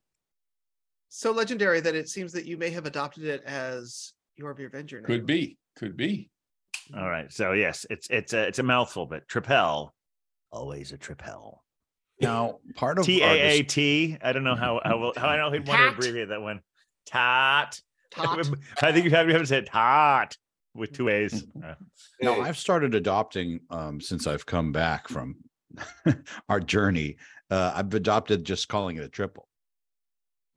[1.10, 5.02] So legendary that it seems that you may have adopted it as your beer Avenger.
[5.02, 6.30] Could be, could be.
[6.96, 7.32] All right.
[7.32, 9.90] So yes, it's it's a it's a mouthful, but Tripel,
[10.52, 11.58] always a Tripel.
[12.22, 14.18] Now, part of T our A A dis- T.
[14.22, 16.62] I don't know how how, will- how I know he'd want to abbreviate that one.
[17.06, 17.80] Tat.
[18.12, 18.48] Tot.
[18.82, 20.38] I think you have you haven't said tot
[20.74, 21.46] with two A's.
[21.64, 21.74] Uh,
[22.22, 25.36] No, I've started adopting um since I've come back from
[26.50, 27.18] our journey.
[27.52, 29.48] Uh I've adopted just calling it a triple.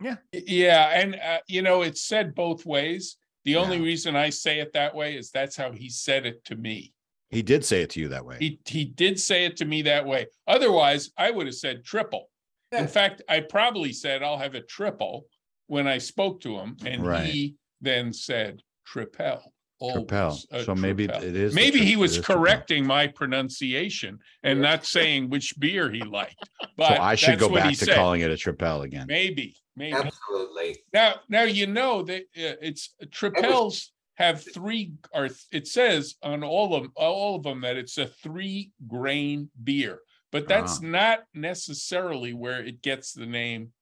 [0.03, 0.17] Yeah.
[0.33, 3.17] Yeah, and uh, you know, it's said both ways.
[3.45, 6.57] The only reason I say it that way is that's how he said it to
[6.57, 6.93] me.
[7.31, 8.37] He did say it to you that way.
[8.41, 10.27] He he did say it to me that way.
[10.47, 12.29] Otherwise, I would have said triple.
[12.73, 12.81] Yeah.
[12.83, 15.27] In fact, I probably said I'll have a triple
[15.69, 17.25] when I spoke to him, and Right.
[17.27, 19.41] he then said tripel.
[19.81, 20.65] Tripel.
[20.65, 21.23] So maybe tripel.
[21.23, 21.55] it is.
[21.55, 22.35] Maybe tri- he was is tripel.
[22.35, 26.37] correcting my pronunciation and not saying which beer he liked.
[26.63, 27.95] So But I should go back to said.
[27.95, 29.07] calling it a tripel again.
[29.07, 29.97] Maybe, maybe.
[29.97, 30.77] Absolutely.
[30.93, 36.75] Now, now you know that uh, it's tripels have three, or it says on all
[36.77, 40.01] of all of them that it's a three grain beer,
[40.31, 40.87] but that's Ah.
[40.87, 43.73] not necessarily where it gets the name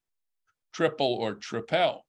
[0.72, 2.02] triple or tripel.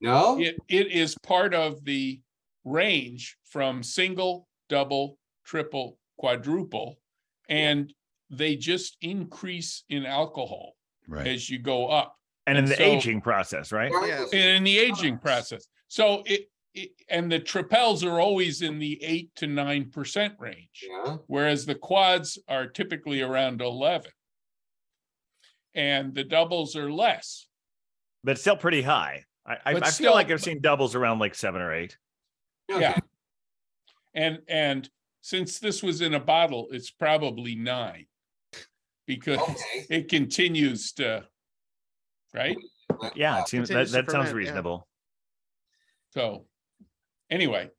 [0.00, 0.38] No?
[0.38, 2.20] It it is part of the
[2.64, 7.00] range from single, double, triple, quadruple,
[7.48, 7.92] and
[8.30, 10.74] they just increase in alcohol
[11.08, 11.26] Right.
[11.28, 12.16] as you go up
[12.46, 13.90] and in And the so- aging process, right?
[14.06, 14.24] Yeah.
[14.56, 15.66] in the aging process.
[15.88, 20.84] So it, it and the tripels are always in the eight to nine percent range,
[20.88, 21.16] Yeah.
[21.26, 24.10] whereas the quads are typically around eleven.
[25.74, 27.46] And the doubles are less.
[28.24, 29.24] But still pretty high.
[29.46, 31.96] I I, But I still- feel like I've seen doubles around like seven or eight.
[32.68, 32.98] Yeah.
[34.14, 34.88] And and
[35.20, 38.06] since this was in a bottle, it's probably nine.
[39.06, 39.86] Because Okay.
[39.90, 41.28] it continues to,
[42.36, 42.56] right?
[43.14, 44.34] Yeah, it seems that, that sounds ferment, yeah.
[44.34, 44.88] reasonable.
[46.10, 46.46] So
[47.30, 47.70] anyway,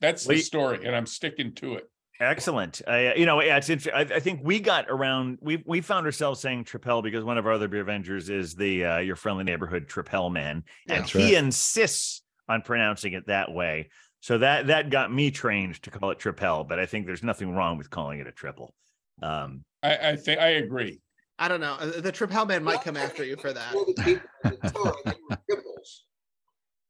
[0.00, 1.84] that's Well, the story, and I'm sticking to it.
[2.20, 2.82] Excellent.
[2.86, 5.38] I, you know, yeah, it's int- I, I think we got around.
[5.40, 8.84] We we found ourselves saying Tripel because one of our other beer Avengers is the
[8.84, 11.44] uh, your friendly neighborhood Tripel man, and That's he right.
[11.44, 13.88] insists on pronouncing it that way.
[14.20, 17.54] So that that got me trained to call it Tripel, but I think there's nothing
[17.54, 18.74] wrong with calling it a triple.
[19.22, 21.00] Um, I, I think I agree.
[21.40, 21.76] I don't know.
[21.80, 23.72] Uh, The Trip Hellman might come after you for that.
[23.72, 26.04] Two of the people on the tour, they were triples.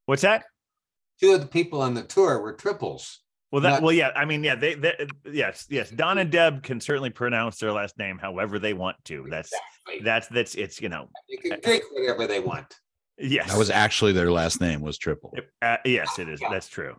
[0.07, 0.45] what's that?
[1.21, 3.21] Two of the people on the tour were triples.
[3.53, 4.11] Well, that Not- well, yeah.
[4.15, 4.55] I mean, yeah.
[4.57, 5.91] They, they yes, yes.
[5.91, 9.27] Don and Deb can certainly pronounce their last name however they want to.
[9.31, 9.51] That's
[9.89, 10.05] Exactly.
[10.05, 12.73] that's that's it's you know You can drink whatever they want.
[13.19, 13.51] yes.
[13.51, 15.35] That was actually their last name was triple.
[15.63, 16.41] uh, yes, it is.
[16.51, 16.97] That's true.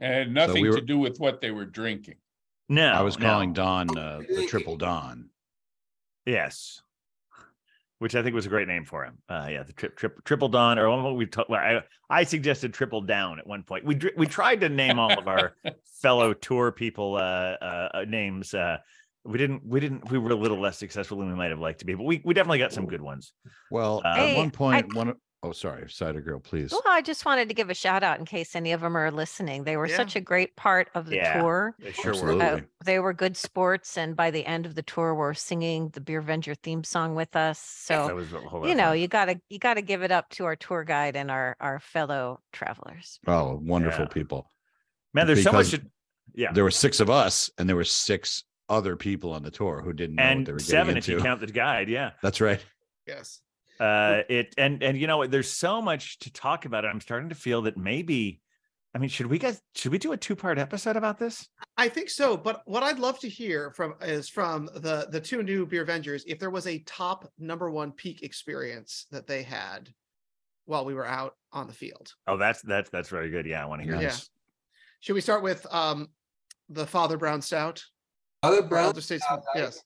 [0.00, 2.16] And had nothing we to do with what they were drinking.
[2.68, 3.26] No, I was no.
[3.26, 5.28] calling Don uh, the triple Don.
[6.26, 6.82] Yes.
[7.98, 9.18] Which I think was a great name for him.
[9.28, 11.50] Uh, yeah, the trip, trip, triple dawn, or what we talked.
[11.50, 13.84] Well, I, I suggested triple down at one point.
[13.84, 15.54] We dr- we tried to name all of our
[16.00, 17.20] fellow tour people uh,
[17.60, 18.54] uh, uh, names.
[18.54, 18.78] Uh,
[19.26, 19.66] we didn't.
[19.66, 20.10] We didn't.
[20.10, 22.22] We were a little less successful than we might have liked to be, but we
[22.24, 23.34] we definitely got some good ones.
[23.70, 25.14] Well, Uh, at Hey, one I- point, one.
[25.42, 26.70] Oh, sorry, cider girl, please.
[26.70, 29.10] Well, I just wanted to give a shout out in case any of them are
[29.10, 29.64] listening.
[29.64, 29.96] They were Yeah.
[29.96, 31.40] such a great part of the Yeah.
[31.40, 31.74] tour.
[31.78, 32.44] They sure Absolutely.
[32.44, 32.52] were.
[32.56, 36.00] Uh, they were good sports, and by the end of the tour, were singing the
[36.02, 37.86] Beer Venger theme song with us.
[37.88, 38.98] That So was whole you know, fun.
[38.98, 42.40] you gotta you gotta give it up to our tour guide and our our fellow
[42.52, 43.18] travelers.
[43.26, 44.08] Oh, wonderful Yeah.
[44.12, 44.50] people.
[45.14, 45.70] man, there's so much.
[45.70, 45.82] To,
[46.34, 49.80] yeah, There were six of us, and there were six other people on the tour
[49.82, 51.88] who didn't know what they and were seven getting if you count the guide.
[51.88, 52.10] Yeah.
[52.22, 52.64] That's right.
[53.06, 53.40] Yes.
[53.80, 55.26] Uh, it and and you know?
[55.26, 56.84] There's so much to talk about.
[56.84, 58.40] I'm starting to feel that maybe.
[58.92, 61.48] I mean, should we guys should we do a two part episode about this?
[61.76, 65.42] I think so, but what I'd love to hear from is from the the two
[65.44, 69.88] new beer Avengers if there was a top number one peak experience that they had
[70.66, 72.12] while we were out on the field.
[72.26, 73.46] Oh, that's that's that's very good.
[73.46, 74.08] Yeah, I want to hear Yeah.
[74.08, 74.28] this.
[75.00, 76.08] Should we start with um
[76.68, 77.82] the Father Brown Stout?
[78.42, 79.40] Other Or brown, Elder Statesman?
[79.54, 79.80] I- Yes.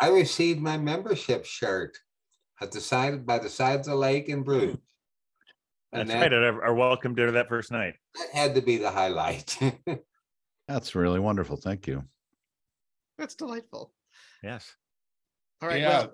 [0.00, 1.96] I received my membership shirt
[2.60, 4.76] at the side by the sides of the lake in Bruges.
[5.92, 6.32] And That's that, right.
[6.32, 7.94] At our, our welcome dinner that first night.
[8.16, 9.56] that had to be the highlight.
[10.68, 11.56] That's really wonderful.
[11.56, 12.04] Thank you.
[13.18, 13.92] That's delightful.
[14.42, 14.74] Yes.
[15.62, 15.80] All right.
[15.80, 15.98] Yeah.
[16.00, 16.12] Well,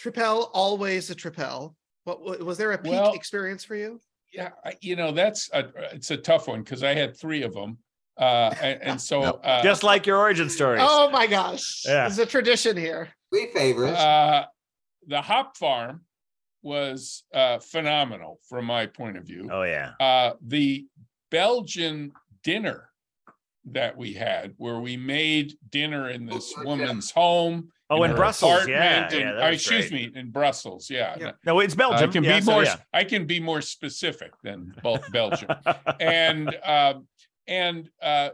[0.00, 1.74] Tripel, always a Tripel.
[2.04, 4.00] What was there a peak Well- experience for you?
[4.32, 4.50] Yeah,
[4.80, 7.78] you know, that's a, it's a tough one because I had three of them.
[8.16, 10.78] Uh, and, and so, uh, Just like your origin story.
[10.80, 11.82] Oh my gosh.
[11.84, 12.02] Yeah.
[12.02, 13.08] There's a tradition here.
[13.32, 13.98] Three favorites.
[13.98, 14.44] uh,
[15.10, 16.02] the hop farm
[16.62, 19.48] was uh, phenomenal from my point of view.
[19.52, 19.92] Oh yeah.
[19.98, 20.86] Uh, the
[21.30, 22.12] Belgian
[22.44, 22.88] dinner
[23.72, 26.64] that we had, where we made dinner in this yeah.
[26.64, 27.70] woman's home.
[27.90, 28.68] Oh, in her Brussels.
[28.68, 28.98] Yeah.
[28.98, 30.14] apartment, yeah and- that uh, excuse great.
[30.14, 30.88] me, in Brussels.
[30.88, 31.16] Yeah.
[31.18, 31.32] Yeah.
[31.44, 32.08] No, it's Belgium.
[32.08, 32.64] I can yeah, be so more.
[32.64, 32.76] yeah.
[32.92, 35.50] I can be more specific than both Belgium.
[36.00, 37.08] and um,
[37.48, 38.30] and uh,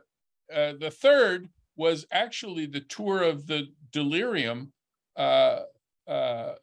[0.55, 4.73] uh, the third was actually the tour of the Delirium
[5.17, 5.61] uh,
[6.07, 6.55] uh,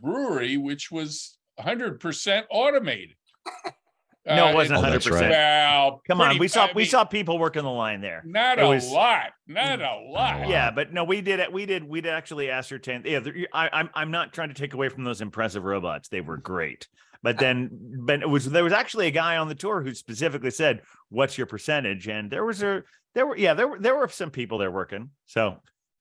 [0.00, 3.16] brewery, which was 100% automated.
[4.26, 4.92] no, Uh, it wasn't Oh, 100.
[4.94, 5.30] that's percent right.
[5.30, 8.22] Well, Come on, pretty- we saw I we mean, saw people working the line there.
[8.26, 10.48] not it a was- lot, not a lot.
[10.48, 11.52] Yeah, but no, we did it.
[11.52, 11.84] We did.
[11.84, 13.02] We did actually ascertain.
[13.04, 13.90] Yeah, there- I, I'm.
[13.94, 16.08] I'm not trying to take away from those impressive robots.
[16.08, 16.88] They were great.
[17.22, 17.70] But then,
[18.04, 21.38] but it was there was actually a guy on the tour who specifically said, "What's
[21.38, 22.82] your percentage?" And there was a
[23.14, 25.10] there were yeah there were there were some people there working.
[25.26, 25.56] So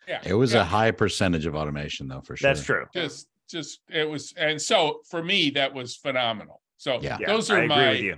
[0.08, 0.62] Yeah, It was yeah.
[0.62, 2.50] a high percentage of automation, though, for sure.
[2.50, 2.86] that's true.
[2.94, 7.18] just just it was and so for me that was phenomenal so Yeah.
[7.20, 8.14] Yeah, those are my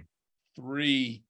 [0.56, 1.24] three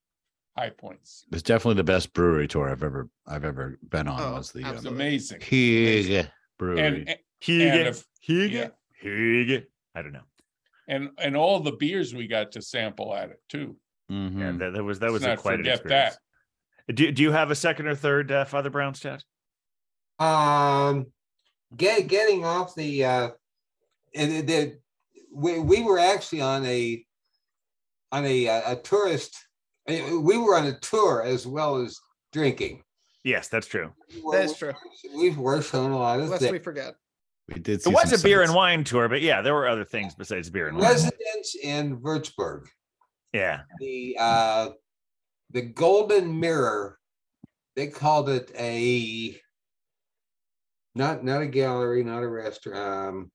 [0.58, 4.22] high points It was definitely the best brewery tour I've ever I've ever been on.
[4.22, 6.28] Oh, was the um, amazing Huyghe
[6.58, 6.82] brewery.
[6.82, 8.68] and and- Huyghe, if- Huyghe, yeah.
[9.04, 9.66] Huyghe.
[9.96, 10.24] I don't know.
[10.88, 13.78] and and all the beers we got to sample at it too
[14.12, 14.40] Mhm.
[14.40, 16.18] Yeah, that, that was that Let's was a not quite an forget experience.
[16.94, 19.22] Do, do you have a second or third uh, Father Brown stat?
[20.20, 21.08] Um,
[21.76, 23.30] get, getting off the, uh,
[24.18, 24.82] and it-
[25.34, 27.04] we, we were actually on a,
[28.12, 29.36] on a, uh, a tourist,
[29.88, 32.00] we were on a tour as well as
[32.34, 32.82] drinking.
[33.24, 33.92] Yes, that's true.
[34.16, 34.74] We were- That is true.
[35.16, 36.64] we've worked on a lot of Lest we things.
[36.64, 36.96] forget.
[37.50, 37.82] we did.
[37.86, 40.50] It was some a beer and wine tour, but yeah, there were other things besides
[40.50, 40.88] beer and wine.
[40.90, 42.66] Residents in Würzburg,
[43.34, 43.62] Yeah.
[43.80, 44.70] the, uh,
[45.52, 46.98] the Golden Mirror,
[47.76, 49.40] they called it a,
[50.96, 53.32] not, not a gallery, not a restaurant, um,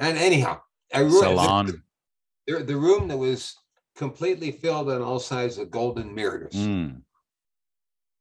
[0.00, 0.60] and anyhow,
[0.92, 1.82] a room, Salon.
[2.46, 3.54] the, the room that was
[3.96, 6.54] completely filled on all sides with golden mirrors.
[6.54, 7.02] Mm.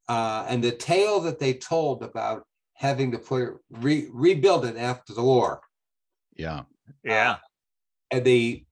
[0.08, 4.78] Uh, and the tale that they told about having to put it, re, rebuild it
[4.78, 5.62] after the war.
[6.36, 6.64] Yeah.
[7.04, 7.38] Yeah.
[8.12, 8.66] And they,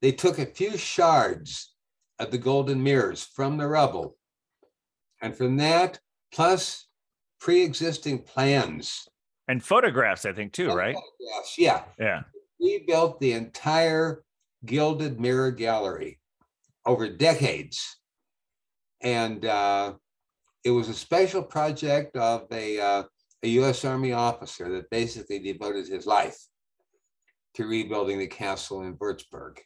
[0.00, 1.74] they took a few shards
[2.18, 4.16] of the golden mirrors from the rubble.
[5.22, 5.98] And from that,
[6.32, 6.86] plus
[7.40, 9.08] pre-existing plans.
[9.48, 10.96] And photographs, I think, too, right?
[11.20, 11.82] Yes, yeah.
[11.98, 12.22] Yeah.
[12.62, 14.22] Rebuilt the entire
[14.64, 16.20] Gilded Mirror Gallery
[16.86, 17.96] over decades.
[19.02, 19.94] And uh,
[20.64, 23.02] it was a special project of a, uh,
[23.42, 26.38] a US Army officer that basically devoted his life
[27.54, 29.58] to rebuilding the castle in Würzburg.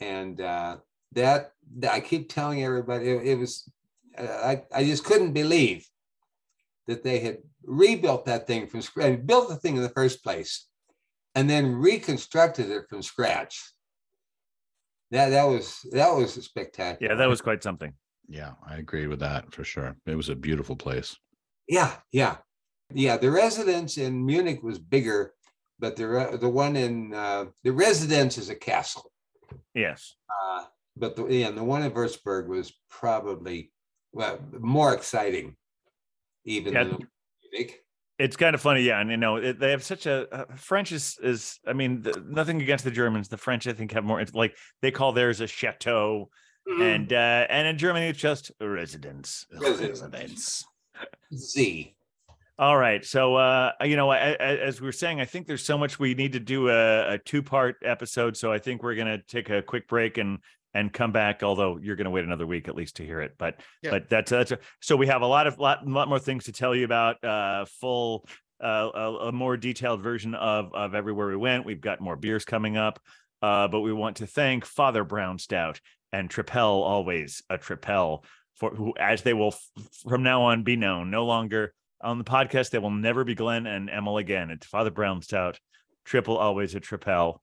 [0.00, 0.78] And uh,
[1.12, 1.52] that,
[1.88, 3.70] I keep telling everybody, it, it was,
[4.18, 5.86] uh, I, I just couldn't believe
[6.88, 10.66] that they had rebuilt that thing from scratch, built the thing in the first place
[11.34, 13.72] and then reconstructed it from scratch.
[15.10, 17.12] That that was that was spectacular.
[17.12, 17.92] Yeah, that was quite something.
[18.28, 18.52] Yeah.
[18.66, 19.96] I agree with that for sure.
[20.06, 21.16] It was a beautiful place.
[21.68, 22.36] yeah, yeah,
[22.94, 23.16] yeah.
[23.16, 25.32] The residence in Munich was bigger,
[25.80, 29.10] but the the one in uh, the residence is a castle.
[29.74, 30.14] Yes.
[30.28, 30.64] Uh,
[30.96, 33.72] but the yeah, the one in Würzburg was probably
[34.12, 35.56] well more exciting,
[36.44, 36.84] even Yeah.
[36.84, 37.08] than
[37.52, 37.82] Munich.
[38.20, 40.92] It's kind of funny, yeah, and you know it, they have such a uh, French
[40.92, 43.28] is is I mean the, nothing against the Germans.
[43.28, 46.28] The French I think have more it's like they call theirs a chateau,
[46.66, 49.46] and uh and in Germany it's just a residence.
[49.58, 50.66] Residence.
[51.34, 51.94] Z.
[52.58, 55.78] All right, so uh you know a- as we were saying, I think there's so
[55.78, 58.36] much we need to do a, a two part episode.
[58.36, 60.40] So I think we're gonna take a quick break and
[60.74, 61.42] and come back.
[61.42, 63.90] Although you're going to wait another week at least to hear it, but Yeah.
[63.90, 66.52] but that's that's a, so we have a lot of lot lot more things to
[66.52, 67.22] tell you about.
[67.24, 68.26] Uh, full
[68.62, 71.64] uh, a, a more detailed version of of everywhere we went.
[71.64, 73.00] We've got more beers coming up,
[73.42, 75.80] uh, but we want to thank Father Brown Stout
[76.12, 78.24] and Tripel, always a Tripel,
[78.56, 79.70] for who as they will f-
[80.08, 81.10] from now on be known.
[81.10, 84.50] No longer on the podcast, they will never be Glenn and Emil again.
[84.50, 85.58] It's Father Brown Stout,
[86.04, 87.38] triple always a Tripel.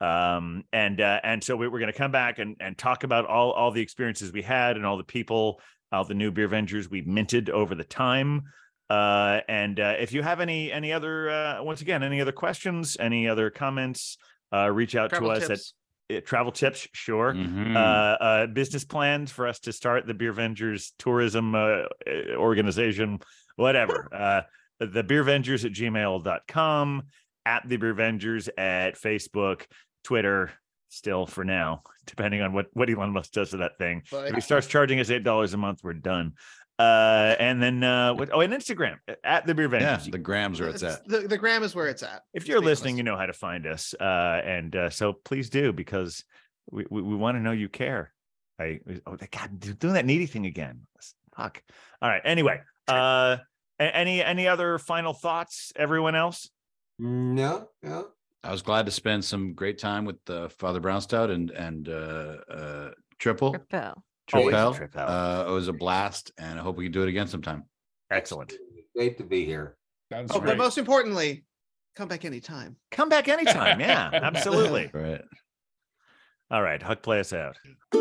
[0.00, 3.26] Um, and uh, and so we, we're going to come back and and talk about
[3.26, 5.60] all all the experiences we had and all the people,
[5.92, 8.42] all the new beer vengers we minted over the time.
[8.88, 12.96] Uh, and uh, if you have any any other uh, once again any other questions,
[12.98, 14.16] any other comments,
[14.52, 15.74] uh, reach out Travel to us tips.
[16.10, 16.88] at uh, travel tips.
[16.92, 17.76] Sure Mhm.
[17.76, 23.20] uh, uh, business plans for us to start the Beer Vengers tourism uh, uh, organization,
[23.56, 24.08] whatever.
[24.12, 24.42] Uh,
[24.86, 27.02] the Beer Vengers at gmail.com,
[27.44, 29.66] at the Beer Vengers at Facebook,
[30.04, 30.50] Twitter,
[30.88, 34.02] still for now, depending on what, what Elon Musk does to that thing.
[34.10, 36.32] But If he starts charging us $8 a month, we're done.
[36.78, 40.10] Uh, and then, uh, what, oh, and Instagram at the Beer Yeah, Vengers.
[40.10, 41.06] the grams where it's it's- at.
[41.08, 42.22] the, the gram is where it's at.
[42.32, 42.98] if you're listening, us.
[42.98, 43.94] you know how to find us.
[44.00, 46.24] Uh, and uh, so please do because
[46.70, 48.12] we, we, we want to know you care.
[48.58, 50.86] I oh God, do- doing that needy thing again.
[51.36, 51.62] Fuck.
[52.02, 52.22] All right.
[52.24, 53.36] Anyway, uh,
[53.78, 55.72] any any other final thoughts?
[55.76, 56.48] Everyone else?
[56.98, 58.08] No, no.
[58.42, 61.88] I was glad to spend some great time with uh, Father Brown Stout and and
[61.88, 63.54] uh, uh, Triple.
[63.54, 64.00] Tripel.
[64.32, 64.76] Always a Tripel.
[64.76, 65.08] trip out.
[65.08, 67.64] Uh, it was a blast, and I hope we can do it again sometime.
[68.10, 68.52] Excellent.
[68.96, 69.76] Great to be here.
[70.12, 71.44] Sounds Oh, but most importantly,
[71.96, 72.76] come back anytime.
[72.90, 73.80] Come back anytime.
[73.80, 74.90] Yeah, absolutely.
[74.92, 75.22] Right.
[76.50, 77.56] All right, Huck, play us out.
[77.92, 78.00] With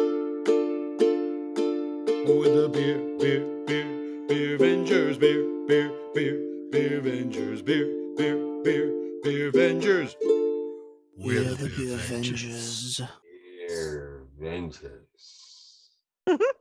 [2.54, 6.40] the beer, beer, beer, beer Vengers, beer, beer, beer,
[6.72, 7.86] beer Vengers, beer,
[8.18, 10.16] beer, beer, Beer Avengers.
[10.22, 13.02] We're, We're the Beer Avengers.
[13.68, 15.90] Beer Avengers.